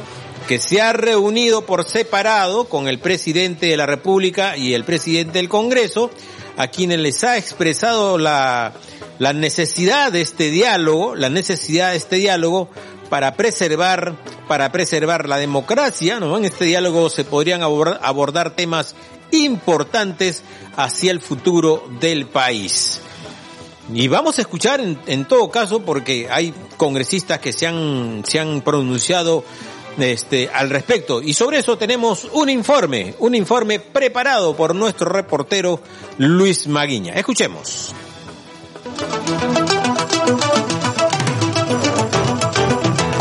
que 0.47 0.60
se 0.60 0.82
ha 0.82 0.93
reunido 0.93 1.65
por 1.65 1.86
separado 1.86 2.65
con 2.65 2.88
el 2.88 2.99
presidente 2.99 3.67
de 3.67 3.78
la 3.78 3.86
República 3.86 4.58
y 4.58 4.73
el 4.73 4.84
presidente 4.84 5.39
del 5.39 5.49
Congreso, 5.49 6.10
a 6.58 6.67
quienes 6.67 6.99
les 6.99 7.23
ha 7.23 7.38
expresado 7.38 8.17
la, 8.17 8.73
la 9.19 9.34
necesidad 9.34 10.12
de 10.12 10.21
este 10.21 10.49
diálogo, 10.49 11.15
la 11.15 11.30
necesidad 11.30 11.91
de 11.91 11.97
este 11.97 12.17
diálogo 12.17 12.69
para 13.10 13.36
preservar, 13.36 14.15
para 14.47 14.71
preservar 14.71 15.30
la 15.30 15.38
democracia, 15.38 16.19
¿no? 16.19 16.38
En 16.38 16.45
este 16.45 16.65
diálogo 16.65 17.10
se 17.10 17.23
podrían 17.23 17.62
abordar, 17.62 17.99
abordar 18.04 18.56
temas 18.56 18.95
importantes 19.32 20.43
hacia 20.76 21.12
el 21.12 21.21
futuro 21.21 21.88
del 21.99 22.28
país. 22.28 23.02
Y 23.91 24.08
vamos 24.08 24.38
a 24.38 24.41
escuchar 24.41 24.80
en, 24.80 24.98
en, 25.08 25.26
todo 25.26 25.50
caso 25.50 25.82
porque 25.82 26.28
hay 26.30 26.54
congresistas 26.78 27.39
que 27.39 27.52
se 27.52 27.67
han, 27.67 28.24
se 28.26 28.39
han 28.39 28.62
pronunciado 28.62 29.43
este, 29.98 30.50
al 30.54 30.69
respecto. 30.69 31.22
Y 31.22 31.34
sobre 31.34 31.60
eso 31.60 31.78
tenemos 31.78 32.28
un 32.32 32.50
informe, 32.50 33.15
un 33.19 33.36
informe 33.36 33.80
preparado 33.80 34.56
por 34.56 34.74
nuestro 34.74 35.10
reportero 35.10 35.80
Luis 36.17 36.67
Maguiña. 36.67 37.13
Escuchemos. 37.13 37.93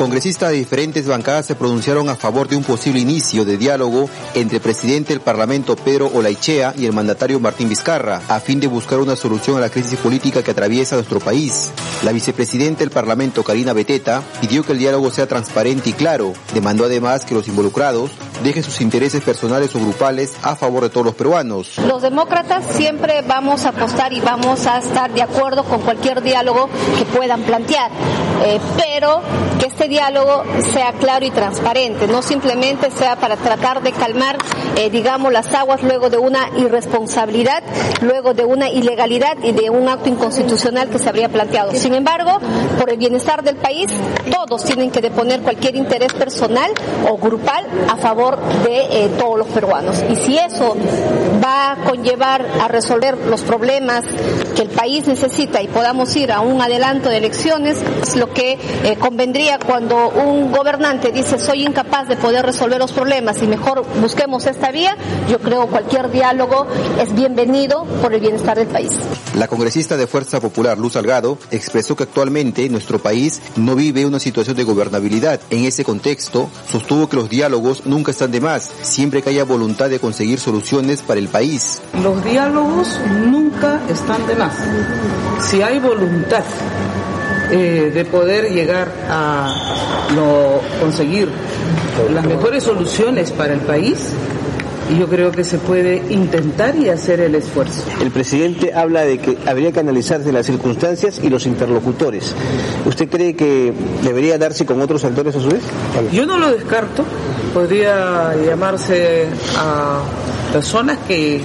Congresistas 0.02 0.50
de 0.50 0.56
diferentes 0.56 1.06
bancadas 1.06 1.46
se 1.46 1.54
pronunciaron 1.54 2.08
a 2.08 2.16
favor 2.16 2.48
de 2.48 2.56
un 2.56 2.64
posible 2.64 2.98
inicio 2.98 3.44
de 3.44 3.56
diálogo 3.56 4.10
entre 4.34 4.56
el 4.56 4.60
presidente 4.60 5.12
del 5.12 5.20
Parlamento 5.20 5.76
Pedro 5.76 6.10
Olaichea 6.12 6.74
y 6.76 6.86
el 6.86 6.92
mandatario 6.92 7.38
Martín 7.38 7.68
Vizcarra, 7.68 8.20
a 8.26 8.40
fin 8.40 8.58
de 8.58 8.66
buscar 8.66 8.98
una 8.98 9.14
solución 9.14 9.58
a 9.58 9.60
la 9.60 9.70
crisis 9.70 9.96
política 10.00 10.42
que 10.42 10.50
atraviesa 10.50 10.96
nuestro 10.96 11.20
país. 11.20 11.70
La 12.02 12.10
vicepresidenta 12.10 12.80
del 12.80 12.90
Parlamento, 12.90 13.44
Karina 13.44 13.74
Beteta, 13.74 14.24
pidió 14.40 14.64
que 14.64 14.72
el 14.72 14.80
diálogo 14.80 15.12
sea 15.12 15.28
transparente 15.28 15.90
y 15.90 15.92
claro. 15.92 16.32
Demandó 16.52 16.86
además 16.86 17.24
que 17.24 17.34
los 17.34 17.46
involucrados 17.46 18.10
dejen 18.42 18.64
sus 18.64 18.80
intereses 18.80 19.22
personales 19.22 19.72
o 19.76 19.78
grupales 19.78 20.32
a 20.42 20.56
favor 20.56 20.82
de 20.82 20.90
todos 20.90 21.06
los 21.06 21.14
peruanos. 21.14 21.78
Los 21.86 22.02
demócratas 22.02 22.64
siempre 22.74 23.22
vamos 23.22 23.64
a 23.64 23.68
apostar 23.68 24.12
y 24.12 24.20
vamos 24.20 24.66
a 24.66 24.78
estar 24.78 25.14
de 25.14 25.22
acuerdo 25.22 25.62
con 25.62 25.80
cualquier 25.82 26.22
diálogo 26.22 26.68
que 26.98 27.04
puedan 27.04 27.42
plantear, 27.42 27.92
eh, 28.44 28.61
pero 28.76 29.20
que 29.59 29.66
este 29.66 29.88
diálogo 29.88 30.42
sea 30.72 30.92
claro 30.92 31.24
y 31.24 31.31
transparente, 31.31 32.07
no 32.07 32.22
simplemente 32.22 32.90
sea 32.90 33.16
para 33.16 33.37
tratar 33.37 33.83
de 33.83 33.92
calmar, 33.92 34.37
eh, 34.76 34.90
digamos, 34.90 35.33
las 35.33 35.52
aguas 35.55 35.83
luego 35.83 36.11
de 36.11 36.18
una 36.18 36.48
irresponsabilidad, 36.57 37.62
luego 38.00 38.35
de 38.35 38.44
una 38.44 38.68
ilegalidad 38.68 39.37
y 39.42 39.52
de 39.52 39.70
un 39.70 39.88
acto 39.88 40.09
inconstitucional 40.09 40.88
que 40.88 40.98
se 40.98 41.09
habría 41.09 41.28
planteado. 41.28 41.72
Sin 41.72 41.94
embargo, 41.94 42.38
por 42.78 42.90
el 42.90 42.96
bienestar 42.96 43.42
del 43.42 43.57
país, 43.57 43.88
todos 44.31 44.64
tienen 44.64 44.90
que 44.90 45.00
deponer 45.00 45.42
cualquier 45.42 45.76
interés 45.76 46.12
personal 46.12 46.70
o 47.09 47.16
grupal 47.16 47.64
a 47.88 47.96
favor 47.96 48.38
de 48.64 49.05
eh, 49.05 49.11
todos 49.18 49.38
los 49.38 49.46
peruanos. 49.48 50.02
Y 50.11 50.16
si 50.16 50.38
eso 50.38 50.76
va 51.42 51.72
a 51.72 51.76
conllevar 51.85 52.46
a 52.61 52.68
resolver 52.68 53.16
los 53.18 53.42
problemas 53.42 54.05
que 54.57 54.62
el 54.62 54.68
país 54.68 55.07
necesita 55.07 55.62
y 55.62 55.68
podamos 55.68 56.14
ir 56.16 56.33
a 56.33 56.40
un 56.40 56.61
adelanto 56.61 57.09
de 57.09 57.18
elecciones, 57.18 57.78
es 58.02 58.16
lo 58.16 58.32
que 58.33 58.59
eh, 58.85 58.97
convendría 58.99 59.59
cuando 59.59 59.83
cuando 59.83 60.11
un 60.11 60.53
gobernante 60.53 61.11
dice 61.11 61.40
soy 61.40 61.64
incapaz 61.64 62.07
de 62.07 62.16
poder 62.16 62.47
resolver 62.47 62.79
los 62.79 62.92
problemas 62.92 63.42
y 63.42 63.49
mejor 63.49 63.85
busquemos 64.01 64.47
esta 64.47 64.71
vía, 64.71 64.97
yo 65.29 65.40
creo 65.40 65.66
cualquier 65.66 66.11
diálogo 66.11 66.68
es 67.01 67.12
bienvenido 67.14 67.85
por 68.01 68.14
el 68.14 68.21
bienestar 68.21 68.57
del 68.57 68.68
país. 68.68 68.92
La 69.35 69.49
congresista 69.49 69.97
de 69.97 70.07
Fuerza 70.07 70.40
Popular, 70.40 70.79
Luz 70.79 70.92
Salgado, 70.92 71.37
expresó 71.51 71.97
que 71.97 72.05
actualmente 72.05 72.68
nuestro 72.68 73.01
país 73.01 73.42
no 73.57 73.75
vive 73.75 74.07
una 74.07 74.21
situación 74.21 74.57
de 74.57 74.62
gobernabilidad. 74.62 75.40
En 75.51 75.64
ese 75.64 75.85
contexto, 75.85 76.49
sostuvo 76.71 77.09
que 77.09 77.16
los 77.16 77.29
diálogos 77.29 77.85
nunca 77.85 78.12
están 78.12 78.31
de 78.31 78.40
más, 78.40 78.71
siempre 78.83 79.23
que 79.23 79.31
haya 79.31 79.45
voluntad 79.45 79.90
de 79.90 79.99
conseguir 79.99 80.38
soluciones 80.38 81.03
para 81.03 81.18
el 81.18 81.29
país. 81.29 81.83
Los 82.03 82.23
diálogos 82.25 83.01
nunca 83.27 83.81
están 83.88 84.27
de 84.27 84.37
más. 84.37 84.55
Si 85.40 85.61
hay 85.61 85.81
voluntad 85.81 86.45
eh, 87.55 87.90
de 87.92 88.07
poder 88.12 88.53
llegar 88.53 88.92
a 89.09 89.53
no, 90.14 90.61
conseguir 90.81 91.29
las 92.14 92.25
mejores 92.25 92.62
soluciones 92.62 93.33
para 93.33 93.55
el 93.55 93.61
país, 93.61 94.12
y 94.90 94.98
yo 94.98 95.09
creo 95.09 95.31
que 95.33 95.44
se 95.44 95.59
puede 95.59 96.03
intentar 96.11 96.77
y 96.77 96.88
hacer 96.88 97.20
el 97.20 97.35
esfuerzo. 97.35 97.85
El 98.01 98.11
presidente 98.11 98.75
habla 98.75 99.03
de 99.03 99.18
que 99.18 99.38
habría 99.46 99.72
que 99.72 99.81
analizarse 99.81 100.31
las 100.33 100.46
circunstancias 100.46 101.20
y 101.22 101.31
los 101.31 101.46
interlocutores. 101.46 102.35
¿Usted 102.85 103.09
cree 103.09 103.35
que 103.35 103.72
debería 104.03 104.37
darse 104.38 104.66
con 104.66 104.81
otros 104.81 105.05
actores 105.05 105.35
a 105.37 105.40
su 105.40 105.48
vez? 105.48 105.62
Yo 106.12 106.27
no 106.27 106.38
lo 106.38 106.51
descarto. 106.51 107.05
Podría 107.55 108.35
llamarse 108.44 109.27
a 109.57 110.03
personas 110.53 110.98
que 111.09 111.40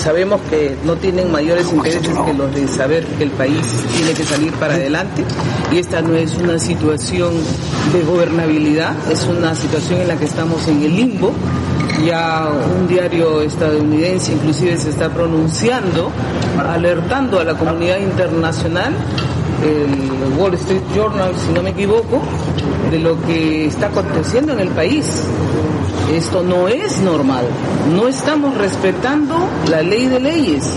sabemos 0.00 0.40
que 0.48 0.76
no 0.84 0.96
tienen 0.96 1.30
mayores 1.30 1.70
intereses 1.72 2.16
que 2.18 2.32
los 2.32 2.54
de 2.54 2.66
saber 2.68 3.04
que 3.04 3.24
el 3.24 3.30
país 3.30 3.60
tiene 3.94 4.12
que 4.14 4.24
salir 4.24 4.52
para 4.54 4.74
adelante 4.74 5.22
y 5.70 5.78
esta 5.78 6.00
no 6.00 6.14
es 6.14 6.34
una 6.36 6.58
situación 6.58 7.32
de 7.92 8.02
gobernabilidad, 8.02 8.94
es 9.10 9.24
una 9.26 9.54
situación 9.54 10.00
en 10.00 10.08
la 10.08 10.16
que 10.16 10.24
estamos 10.24 10.66
en 10.68 10.82
el 10.82 10.96
limbo. 10.96 11.32
Ya 12.04 12.48
un 12.78 12.88
diario 12.88 13.42
estadounidense 13.42 14.32
inclusive 14.32 14.78
se 14.78 14.88
está 14.88 15.10
pronunciando, 15.10 16.10
alertando 16.58 17.38
a 17.38 17.44
la 17.44 17.54
comunidad 17.54 17.98
internacional 17.98 18.94
el 19.62 20.38
Wall 20.38 20.54
Street 20.54 20.82
Journal, 20.94 21.34
si 21.36 21.52
no 21.52 21.62
me 21.62 21.70
equivoco, 21.70 22.22
de 22.90 22.98
lo 22.98 23.20
que 23.22 23.66
está 23.66 23.86
aconteciendo 23.86 24.54
en 24.54 24.60
el 24.60 24.68
país. 24.68 25.04
Esto 26.12 26.42
no 26.42 26.66
es 26.66 27.00
normal. 27.02 27.46
No 27.94 28.08
estamos 28.08 28.56
respetando 28.58 29.36
la 29.68 29.80
ley 29.80 30.06
de 30.06 30.18
leyes. 30.18 30.76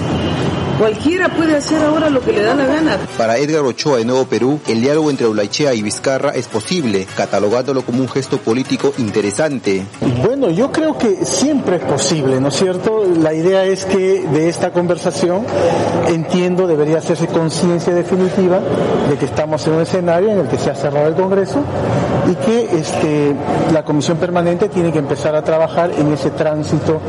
Cualquiera 0.78 1.30
puede 1.30 1.56
hacer 1.56 1.84
ahora 1.84 2.10
lo 2.10 2.22
que 2.22 2.34
le 2.34 2.44
da 2.44 2.56
la 2.56 2.66
gana. 2.66 2.98
Para 3.18 3.38
Edgar 3.38 3.64
Ochoa 3.64 3.98
de 3.98 4.06
Nuevo 4.06 4.26
Perú, 4.26 4.60
el 4.68 4.82
diálogo 4.82 5.12
entre 5.12 5.28
Olaichea 5.28 5.74
y 5.74 5.84
Vizcarra 5.84 6.32
es 6.32 6.48
posible, 6.48 7.08
catalogándolo 7.16 7.84
como 7.84 8.02
un 8.02 8.10
gesto 8.10 8.38
político 8.38 8.94
interesante. 8.98 9.86
Bueno, 10.26 10.50
yo 10.50 10.72
creo 10.72 10.98
que 10.98 11.26
siempre 11.26 11.78
es 11.78 11.84
posible, 11.84 12.40
¿no 12.40 12.48
es 12.48 12.56
cierto? 12.56 13.06
La 13.22 13.34
idea 13.34 13.64
es 13.66 13.86
que 13.86 14.24
de 14.24 14.50
esta 14.50 14.72
conversación, 14.72 15.46
entiendo, 16.08 16.66
debería 16.68 16.98
hacerse 16.98 17.28
conciencia 17.28 17.94
definitiva 17.94 18.60
de 19.10 19.18
que 19.18 19.26
estamos 19.26 19.66
en 19.68 19.74
un 19.74 19.82
escenario 19.82 20.32
en 20.32 20.40
el 20.40 20.48
que 20.48 20.58
se 20.58 20.70
ha 20.72 20.76
cerrado 20.76 21.08
el 21.08 21.16
Congreso 21.16 21.64
y 22.32 22.36
que 22.36 22.78
este, 22.78 23.36
la 23.72 23.84
Comisión 23.84 24.18
Permanente 24.18 24.70
tiene 24.70 24.92
que 24.92 25.00
empezar 25.00 25.36
a 25.36 25.44
trabajar 25.44 25.92
en 25.98 26.12
ese 26.14 26.32
tránsito 26.32 27.00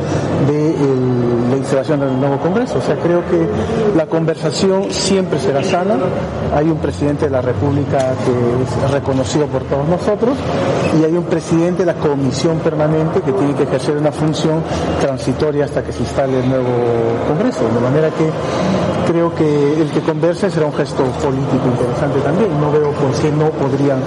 de 0.47 0.69
el, 0.69 1.44
la 1.44 1.44
instalación 1.65 1.99
del 1.99 2.19
nuevo 2.19 2.37
Congreso. 2.37 2.77
O 2.77 2.81
sea, 2.81 2.95
creo 2.95 3.21
que 3.25 3.47
la 3.95 4.05
conversación 4.05 4.91
siempre 4.91 5.39
será 5.39 5.63
sana. 5.63 5.95
Hay 6.55 6.69
un 6.69 6.77
presidente 6.77 7.25
de 7.25 7.31
la 7.31 7.41
República 7.41 7.97
que 7.97 8.85
es 8.85 8.91
reconocido 8.91 9.47
por 9.47 9.63
todos 9.63 9.87
nosotros 9.87 10.37
y 10.99 11.03
hay 11.03 11.13
un 11.13 11.23
presidente 11.23 11.83
de 11.83 11.93
la 11.93 11.99
Comisión 11.99 12.59
Permanente 12.59 13.21
que 13.21 13.31
tiene 13.33 13.53
que 13.55 13.63
ejercer 13.63 13.97
una 13.97 14.11
función 14.11 14.61
transitoria 15.01 15.65
hasta 15.65 15.83
que 15.83 15.91
se 15.91 15.99
instale 15.99 16.39
el 16.39 16.49
nuevo 16.49 16.69
Congreso. 17.27 17.63
De 17.67 17.81
manera 17.81 18.09
que 18.09 18.29
creo 19.07 19.33
que 19.33 19.81
el 19.81 19.89
que 19.91 20.01
converse 20.01 20.49
será 20.49 20.65
un 20.65 20.73
gesto 20.73 21.03
político 21.03 21.67
interesante 21.67 22.19
también. 22.21 22.59
No 22.59 22.71
veo 22.71 22.91
por 22.91 23.11
qué 23.19 23.31
no 23.31 23.49
podrían 23.51 23.99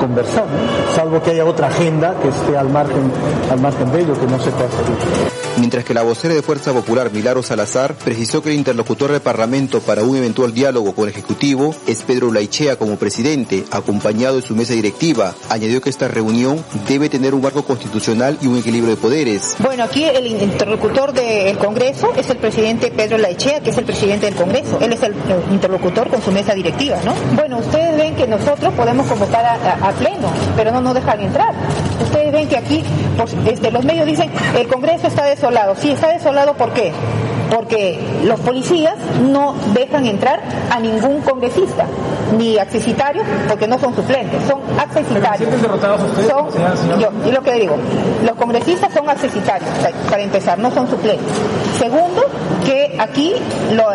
conversar, 0.00 0.46
salvo 0.94 1.22
que 1.22 1.30
haya 1.30 1.44
otra 1.44 1.68
agenda 1.68 2.14
que 2.20 2.28
esté 2.28 2.56
al 2.56 2.68
margen, 2.68 3.10
al 3.50 3.60
margen 3.60 3.92
de 3.92 4.00
ello, 4.00 4.18
que 4.18 4.26
no 4.26 4.38
se 4.40 4.50
pueda 4.50 4.66
hacer 4.66 5.46
mientras 5.58 5.84
que 5.84 5.94
la 5.94 6.02
vocera 6.02 6.34
de 6.34 6.42
Fuerza 6.42 6.72
Popular, 6.72 7.10
Milaro 7.12 7.42
Salazar, 7.42 7.94
precisó 7.94 8.42
que 8.42 8.50
el 8.50 8.56
interlocutor 8.56 9.10
del 9.10 9.20
Parlamento 9.20 9.80
para 9.80 10.02
un 10.02 10.16
eventual 10.16 10.52
diálogo 10.52 10.94
con 10.94 11.04
el 11.04 11.10
Ejecutivo 11.10 11.74
es 11.86 12.02
Pedro 12.02 12.32
Laichea 12.32 12.76
como 12.76 12.96
presidente, 12.96 13.64
acompañado 13.70 14.36
de 14.36 14.42
su 14.42 14.54
mesa 14.54 14.74
directiva. 14.74 15.34
Añadió 15.48 15.80
que 15.80 15.90
esta 15.90 16.08
reunión 16.08 16.64
debe 16.88 17.08
tener 17.08 17.34
un 17.34 17.42
marco 17.42 17.64
constitucional 17.64 18.38
y 18.40 18.46
un 18.46 18.58
equilibrio 18.58 18.94
de 18.94 19.00
poderes. 19.00 19.56
Bueno, 19.58 19.84
aquí 19.84 20.04
el 20.04 20.26
interlocutor 20.26 21.12
del 21.12 21.58
Congreso 21.58 22.12
es 22.16 22.28
el 22.30 22.36
presidente 22.36 22.90
Pedro 22.90 23.18
Laichea, 23.18 23.60
que 23.60 23.70
es 23.70 23.78
el 23.78 23.84
presidente 23.84 24.26
del 24.26 24.34
Congreso. 24.34 24.45
Él 24.54 24.92
es 24.92 25.02
el 25.02 25.14
interlocutor 25.50 26.08
con 26.08 26.22
su 26.22 26.30
mesa 26.30 26.54
directiva, 26.54 26.96
¿no? 27.04 27.12
Bueno, 27.34 27.58
ustedes 27.58 27.96
ven 27.96 28.14
que 28.14 28.26
nosotros 28.26 28.72
podemos 28.74 29.06
convocar 29.06 29.44
a, 29.44 29.90
pleno, 29.92 30.28
pero 30.56 30.70
no 30.70 30.80
nos 30.80 30.94
dejan 30.94 31.20
entrar. 31.20 31.52
Ustedes 32.02 32.32
ven 32.32 32.48
que 32.48 32.56
aquí, 32.56 32.82
pues, 33.16 33.34
este, 33.46 33.70
los 33.70 33.84
medios 33.84 34.06
dicen, 34.06 34.30
el 34.56 34.66
Congreso 34.68 35.06
está 35.06 35.24
desolado. 35.24 35.74
Sí, 35.76 35.90
está 35.92 36.08
desolado, 36.08 36.54
¿por 36.54 36.72
qué? 36.72 36.92
Porque 37.54 37.98
los 38.24 38.40
policías 38.40 38.94
no 39.22 39.54
dejan 39.72 40.06
entrar 40.06 40.42
a 40.70 40.80
ningún 40.80 41.20
congresista, 41.20 41.86
ni 42.36 42.58
accesitarios, 42.58 43.24
porque 43.48 43.68
no 43.68 43.78
son 43.78 43.94
suplentes, 43.94 44.42
son 44.48 44.60
accesitarios. 44.78 45.48
Son, 46.28 47.00
yo, 47.00 47.10
y 47.24 47.30
lo 47.30 47.42
que 47.42 47.52
digo, 47.52 47.76
los 48.24 48.36
congresistas 48.36 48.92
son 48.92 49.08
accesitarios, 49.08 49.70
para 50.10 50.22
empezar, 50.22 50.58
no 50.58 50.70
son 50.72 50.90
suplentes. 50.90 51.26
Segundo, 51.78 52.22
que 52.64 52.85
aquí 52.98 53.34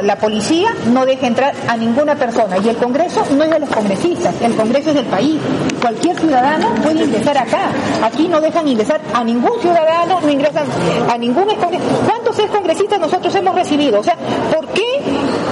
la 0.02 0.16
policía 0.16 0.74
no 0.92 1.06
deja 1.06 1.28
entrar 1.28 1.54
a 1.68 1.78
ninguna 1.78 2.16
persona 2.16 2.58
y 2.58 2.70
el 2.70 2.78
Congreso 2.78 3.24
no 3.36 3.44
es 3.44 3.50
de 3.50 3.60
los 3.60 3.70
congresistas, 3.70 4.34
el 4.42 4.56
Congreso 4.56 4.90
es 4.90 4.96
del 4.96 5.06
país. 5.06 5.40
Cualquier 5.82 6.18
ciudadano 6.18 6.74
puede 6.76 7.04
ingresar 7.04 7.38
acá. 7.38 7.70
Aquí 8.04 8.28
no 8.28 8.40
dejan 8.42 8.68
ingresar 8.68 9.02
a 9.14 9.24
ningún 9.24 9.60
ciudadano, 9.60 10.20
no 10.22 10.30
ingresan 10.30 10.66
a 11.10 11.18
ningún 11.18 11.42
¿Cuántos 12.06 12.40
ex 12.40 12.50
congresistas 12.50 13.00
nosotros 13.00 13.34
hemos 13.36 13.56
recibido? 13.56 14.00
O 14.00 14.04
sea, 14.04 14.16
¿por 14.54 14.68
qué 14.70 14.82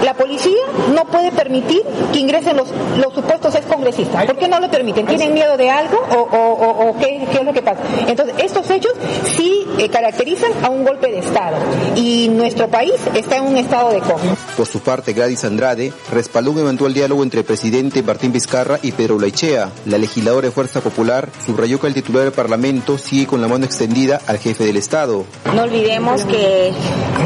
la 0.04 0.14
policía 0.14 0.58
no 0.94 1.06
puede 1.06 1.32
permitir 1.32 1.84
que 2.12 2.20
ingresen 2.20 2.58
los, 2.58 2.70
los 2.98 3.14
supuestos 3.14 3.56
ex 3.56 3.66
congresistas? 3.66 4.26
¿Por 4.26 4.38
qué 4.38 4.48
no 4.48 4.60
lo 4.60 4.70
permiten? 4.70 5.06
¿Tienen 5.06 5.34
miedo 5.34 5.58
de 5.58 5.70
algo 5.70 5.98
o, 5.98 6.96
qué, 7.00 7.24
es 7.32 7.44
lo 7.44 7.54
que 7.54 7.62
pasa? 7.62 7.82
Entonces, 8.08 8.36
estos 8.40 8.70
hechos 8.70 8.94
sí 9.26 9.66
eh, 9.78 9.90
caracterizan 9.90 10.52
a 10.64 10.70
un 10.70 10.84
golpe 10.84 11.12
de 11.12 11.20
Estado 11.20 11.58
y 11.96 12.30
nuestro 12.30 12.68
país 12.70 12.94
está 13.14 13.38
en 13.38 13.44
un 13.46 13.58
estado 13.58 13.92
de 13.92 14.00
coma. 14.00 14.36
Por 14.56 14.68
su 14.68 14.80
parte, 14.80 15.14
Gladys 15.14 15.44
Andrade 15.44 15.94
respaldó 16.12 16.52
un 16.52 16.60
eventual 16.60 16.94
diálogo 16.94 17.24
entre 17.24 17.42
el 17.42 17.46
presidente 17.46 18.04
Martín 18.04 18.32
Vizcarra 18.32 18.80
y 18.82 18.92
Pedro 18.92 19.20
Laichea. 19.20 19.70
La 19.86 19.98
legisladora 19.98 20.48
de 20.48 20.52
Fuerza 20.52 20.82
Popular 20.82 21.30
subrayó 21.46 21.80
que 21.80 21.88
el 21.88 21.94
titular 21.94 22.24
del 22.24 22.34
Parlamento 22.34 22.98
sigue 22.98 23.28
con 23.28 23.42
la 23.42 23.48
mano 23.48 23.66
extendida 23.66 24.22
al 24.28 24.38
jefe 24.38 24.66
del 24.66 24.78
Estado. 24.78 25.26
No 25.54 25.64
olvidemos 25.64 26.26
que 26.26 26.70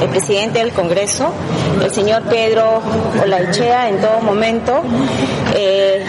el 0.02 0.10
presidente 0.10 0.60
del 0.60 0.72
Congreso, 0.72 1.32
el 1.82 1.94
señor 1.94 2.24
Pedro 2.24 2.63
Olaichea, 3.22 3.90
en 3.90 4.00
todo 4.02 4.22
momento, 4.22 4.82
eh, 5.56 6.04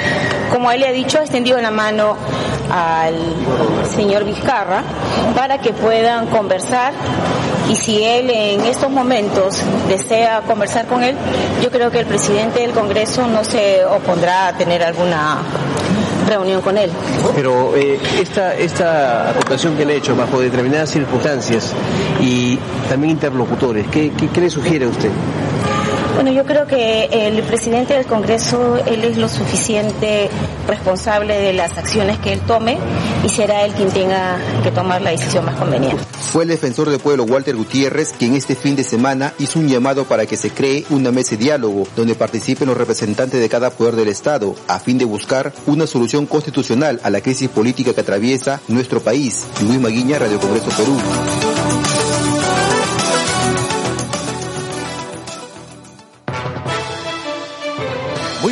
como 0.52 0.70
él 0.70 0.80
le 0.80 0.88
ha 0.88 0.92
dicho, 0.92 1.18
ha 1.18 1.22
extendido 1.22 1.60
la 1.60 1.70
mano 1.70 2.16
al 2.70 3.16
señor 3.94 4.24
Vizcarra 4.24 4.82
para 5.34 5.58
que 5.58 5.72
puedan 5.72 6.26
conversar 6.26 6.92
y 7.70 7.76
si 7.76 8.02
él 8.02 8.30
en 8.30 8.60
estos 8.62 8.90
momentos 8.90 9.62
desea 9.88 10.42
conversar 10.42 10.86
con 10.86 11.02
él, 11.02 11.16
yo 11.62 11.70
creo 11.70 11.90
que 11.90 12.00
el 12.00 12.06
presidente 12.06 12.60
del 12.60 12.72
Congreso 12.72 13.26
no 13.26 13.42
se 13.44 13.84
opondrá 13.84 14.48
a 14.48 14.52
tener 14.56 14.82
alguna 14.82 15.38
reunión 16.28 16.60
con 16.60 16.76
él. 16.76 16.90
Pero 17.34 17.74
eh, 17.76 17.98
esta, 18.20 18.54
esta 18.54 19.30
acotación 19.30 19.76
que 19.76 19.84
le 19.84 19.94
he 19.94 19.96
hecho 19.96 20.16
bajo 20.16 20.40
determinadas 20.40 20.90
circunstancias 20.90 21.72
y 22.20 22.58
también 22.88 23.12
interlocutores, 23.12 23.86
¿qué, 23.88 24.12
qué, 24.12 24.28
qué 24.28 24.40
le 24.40 24.50
sugiere 24.50 24.84
a 24.84 24.88
usted? 24.88 25.10
Bueno, 26.14 26.32
yo 26.32 26.44
creo 26.44 26.66
que 26.66 27.04
el 27.10 27.42
presidente 27.42 27.94
del 27.94 28.06
Congreso, 28.06 28.76
él 28.86 29.04
es 29.04 29.16
lo 29.16 29.28
suficiente 29.28 30.30
responsable 30.66 31.38
de 31.38 31.52
las 31.52 31.76
acciones 31.76 32.18
que 32.18 32.32
él 32.32 32.40
tome 32.46 32.78
y 33.24 33.28
será 33.28 33.64
él 33.64 33.72
quien 33.72 33.90
tenga 33.90 34.38
que 34.62 34.70
tomar 34.70 35.02
la 35.02 35.10
decisión 35.10 35.44
más 35.44 35.56
conveniente. 35.56 36.02
Fue 36.32 36.44
el 36.44 36.48
defensor 36.48 36.88
del 36.88 37.00
pueblo 37.00 37.24
Walter 37.24 37.54
Gutiérrez 37.56 38.12
quien 38.16 38.34
este 38.34 38.54
fin 38.54 38.76
de 38.76 38.84
semana 38.84 39.34
hizo 39.38 39.58
un 39.58 39.68
llamado 39.68 40.04
para 40.04 40.26
que 40.26 40.36
se 40.36 40.50
cree 40.50 40.84
una 40.90 41.10
mesa 41.10 41.32
de 41.32 41.38
diálogo 41.38 41.86
donde 41.96 42.14
participen 42.14 42.68
los 42.68 42.76
representantes 42.76 43.40
de 43.40 43.48
cada 43.48 43.70
poder 43.70 43.96
del 43.96 44.08
Estado 44.08 44.54
a 44.68 44.78
fin 44.78 44.98
de 44.98 45.04
buscar 45.04 45.52
una 45.66 45.86
solución 45.86 46.26
constitucional 46.26 47.00
a 47.02 47.10
la 47.10 47.20
crisis 47.20 47.48
política 47.48 47.92
que 47.92 48.00
atraviesa 48.00 48.60
nuestro 48.68 49.00
país. 49.00 49.44
Luis 49.62 49.80
Maguiña, 49.80 50.18
Radio 50.18 50.38
Congreso 50.38 50.70
Perú. 50.70 51.63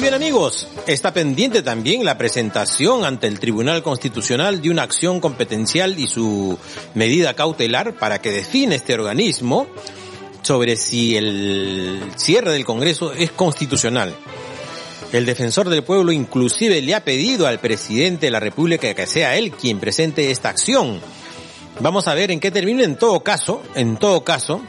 Bien 0.02 0.14
amigos, 0.14 0.66
está 0.88 1.14
pendiente 1.14 1.62
también 1.62 2.04
la 2.04 2.18
presentación 2.18 3.04
ante 3.04 3.28
el 3.28 3.38
Tribunal 3.38 3.84
Constitucional 3.84 4.60
de 4.60 4.68
una 4.68 4.82
acción 4.82 5.20
competencial 5.20 5.96
y 5.96 6.08
su 6.08 6.58
medida 6.94 7.34
cautelar 7.34 7.94
para 7.94 8.20
que 8.20 8.32
define 8.32 8.74
este 8.74 8.94
organismo 8.94 9.68
sobre 10.42 10.74
si 10.74 11.16
el 11.16 12.00
cierre 12.16 12.50
del 12.50 12.64
Congreso 12.64 13.12
es 13.12 13.30
constitucional. 13.30 14.12
El 15.12 15.24
defensor 15.24 15.68
del 15.68 15.84
pueblo 15.84 16.10
inclusive 16.10 16.82
le 16.82 16.96
ha 16.96 17.04
pedido 17.04 17.46
al 17.46 17.60
presidente 17.60 18.26
de 18.26 18.32
la 18.32 18.40
República 18.40 18.92
que 18.94 19.06
sea 19.06 19.36
él 19.36 19.52
quien 19.52 19.78
presente 19.78 20.32
esta 20.32 20.48
acción. 20.48 21.00
Vamos 21.78 22.08
a 22.08 22.14
ver 22.14 22.32
en 22.32 22.40
qué 22.40 22.50
termina 22.50 22.82
en 22.82 22.96
todo 22.96 23.22
caso, 23.22 23.62
en 23.76 23.96
todo 23.98 24.24
caso, 24.24 24.62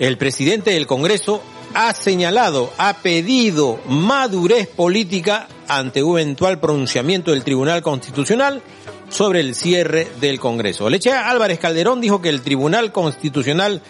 el 0.00 0.18
presidente 0.18 0.72
del 0.72 0.88
Congreso 0.88 1.40
ha 1.74 1.92
señalado, 1.92 2.72
ha 2.78 2.94
pedido 2.98 3.80
madurez 3.86 4.68
política 4.68 5.48
ante 5.68 6.02
un 6.02 6.18
eventual 6.18 6.58
pronunciamiento 6.60 7.32
del 7.32 7.44
Tribunal 7.44 7.82
Constitucional 7.82 8.62
sobre 9.08 9.40
el 9.40 9.54
cierre 9.54 10.08
del 10.20 10.40
Congreso. 10.40 10.88
Lechea 10.88 11.28
Álvarez 11.28 11.58
Calderón 11.58 12.00
dijo 12.00 12.22
que 12.22 12.28
el 12.28 12.42
Tribunal 12.42 12.92
Constitucional, 12.92 13.82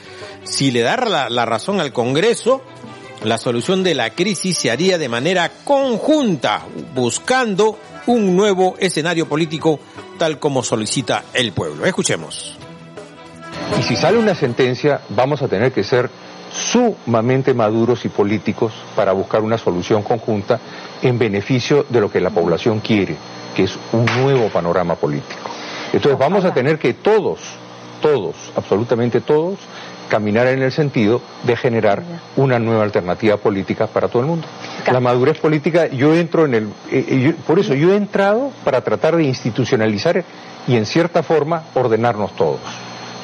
si 0.44 0.70
le 0.70 0.80
da 0.80 0.96
la, 0.96 1.28
la 1.28 1.44
razón 1.44 1.80
al 1.80 1.92
Congreso, 1.92 2.62
la 3.22 3.38
solución 3.38 3.82
de 3.82 3.94
la 3.94 4.10
crisis 4.10 4.58
se 4.58 4.70
haría 4.70 4.98
de 4.98 5.08
manera 5.08 5.50
conjunta, 5.64 6.66
buscando 6.94 7.78
un 8.06 8.36
nuevo 8.36 8.74
escenario 8.78 9.28
político 9.28 9.80
tal 10.18 10.38
como 10.38 10.62
solicita 10.62 11.24
el 11.32 11.52
pueblo. 11.52 11.86
Escuchemos. 11.86 12.56
Y 13.78 13.82
si 13.82 13.96
sale 13.96 14.18
una 14.18 14.34
sentencia, 14.34 15.00
vamos 15.10 15.42
a 15.42 15.48
tener 15.48 15.72
que 15.72 15.84
ser 15.84 16.10
sumamente 16.54 17.52
maduros 17.52 18.04
y 18.04 18.08
políticos 18.08 18.72
para 18.94 19.12
buscar 19.12 19.42
una 19.42 19.58
solución 19.58 20.02
conjunta 20.02 20.60
en 21.02 21.18
beneficio 21.18 21.84
de 21.88 22.00
lo 22.00 22.10
que 22.10 22.20
la 22.20 22.30
población 22.30 22.80
quiere, 22.80 23.16
que 23.54 23.64
es 23.64 23.76
un 23.92 24.06
nuevo 24.22 24.48
panorama 24.48 24.94
político. 24.94 25.50
Entonces 25.92 26.18
vamos 26.18 26.44
a 26.44 26.54
tener 26.54 26.78
que 26.78 26.94
todos, 26.94 27.40
todos, 28.00 28.34
absolutamente 28.56 29.20
todos, 29.20 29.58
caminar 30.08 30.46
en 30.48 30.62
el 30.62 30.70
sentido 30.70 31.20
de 31.42 31.56
generar 31.56 32.02
una 32.36 32.58
nueva 32.58 32.84
alternativa 32.84 33.36
política 33.36 33.86
para 33.86 34.08
todo 34.08 34.22
el 34.22 34.28
mundo. 34.28 34.46
La 34.90 35.00
madurez 35.00 35.38
política, 35.38 35.86
yo 35.88 36.14
entro 36.14 36.44
en 36.44 36.54
el, 36.54 36.68
eh, 36.90 37.20
yo, 37.20 37.44
por 37.46 37.58
eso 37.58 37.74
yo 37.74 37.92
he 37.92 37.96
entrado 37.96 38.50
para 38.64 38.82
tratar 38.82 39.16
de 39.16 39.24
institucionalizar 39.24 40.24
y 40.68 40.76
en 40.76 40.86
cierta 40.86 41.22
forma 41.22 41.64
ordenarnos 41.74 42.34
todos. 42.36 42.60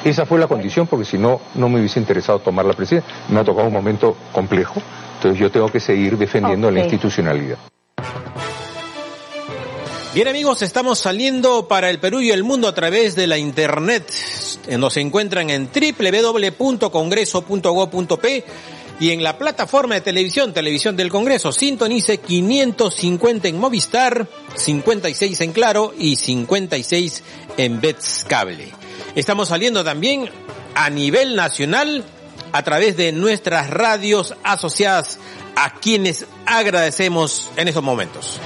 Esa 0.03 0.25
fue 0.25 0.39
la 0.39 0.47
condición 0.47 0.87
porque 0.87 1.05
si 1.05 1.17
no, 1.17 1.39
no 1.55 1.69
me 1.69 1.79
hubiese 1.79 1.99
interesado 1.99 2.39
tomar 2.39 2.65
la 2.65 2.73
presidencia. 2.73 3.09
Me 3.29 3.39
ha 3.39 3.43
tocado 3.43 3.67
un 3.67 3.73
momento 3.73 4.17
complejo, 4.31 4.81
entonces 5.15 5.39
yo 5.39 5.51
tengo 5.51 5.69
que 5.69 5.79
seguir 5.79 6.17
defendiendo 6.17 6.67
okay. 6.67 6.79
la 6.79 6.83
institucionalidad. 6.83 7.57
Bien 10.13 10.27
amigos, 10.27 10.61
estamos 10.61 10.99
saliendo 10.99 11.69
para 11.69 11.89
el 11.89 11.99
Perú 11.99 12.19
y 12.19 12.31
el 12.31 12.43
mundo 12.43 12.67
a 12.67 12.73
través 12.73 13.15
de 13.15 13.27
la 13.27 13.37
internet. 13.37 14.11
Nos 14.77 14.97
encuentran 14.97 15.49
en 15.49 15.69
www.congreso.go.p 15.69 18.43
y 18.99 19.11
en 19.11 19.23
la 19.23 19.37
plataforma 19.37 19.95
de 19.95 20.01
televisión, 20.01 20.51
Televisión 20.53 20.97
del 20.97 21.09
Congreso. 21.09 21.53
Sintonice 21.53 22.17
550 22.17 23.47
en 23.47 23.57
Movistar, 23.57 24.27
56 24.55 25.39
en 25.41 25.53
Claro 25.53 25.93
y 25.97 26.17
56 26.17 27.23
en 27.57 27.79
Bets 27.79 28.25
Cable. 28.27 28.80
Estamos 29.15 29.49
saliendo 29.49 29.83
también 29.83 30.29
a 30.75 30.89
nivel 30.89 31.35
nacional 31.35 32.03
a 32.53 32.63
través 32.63 32.97
de 32.97 33.11
nuestras 33.11 33.69
radios 33.69 34.35
asociadas 34.43 35.19
a 35.55 35.75
quienes 35.75 36.25
agradecemos 36.45 37.49
en 37.57 37.67
estos 37.67 37.83
momentos. 37.83 38.39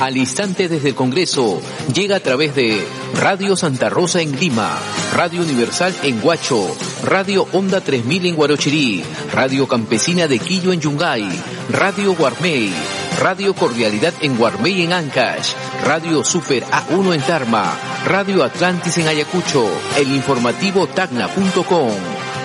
Al 0.00 0.16
instante 0.16 0.68
desde 0.68 0.88
el 0.88 0.94
Congreso 0.94 1.60
llega 1.92 2.16
a 2.16 2.20
través 2.20 2.54
de 2.54 2.82
Radio 3.16 3.54
Santa 3.54 3.90
Rosa 3.90 4.22
en 4.22 4.38
Lima, 4.40 4.78
Radio 5.14 5.42
Universal 5.42 5.94
en 6.02 6.24
Huacho, 6.24 6.74
Radio 7.04 7.46
Onda 7.52 7.82
3000 7.82 8.26
en 8.26 8.34
Guarochirí, 8.34 9.04
Radio 9.32 9.68
Campesina 9.68 10.26
de 10.26 10.38
Quillo 10.38 10.72
en 10.72 10.80
Yungay, 10.80 11.28
Radio 11.68 12.14
Guarmey, 12.14 12.72
Radio 13.20 13.54
Cordialidad 13.54 14.14
en 14.22 14.34
Guarmey 14.34 14.82
en 14.82 14.94
Ancash, 14.94 15.52
Radio 15.84 16.24
Super 16.24 16.64
A1 16.64 17.14
en 17.14 17.20
Tarma, 17.20 17.76
Radio 18.06 18.42
Atlantis 18.42 18.96
en 18.96 19.08
Ayacucho, 19.08 19.70
el 19.98 20.10
informativo 20.10 20.86
tacna.com, 20.86 21.92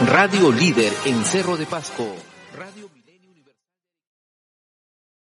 Radio 0.05 0.51
Líder 0.51 0.91
en 1.05 1.23
Cerro 1.23 1.55
de 1.55 1.65
Pasco, 1.65 2.13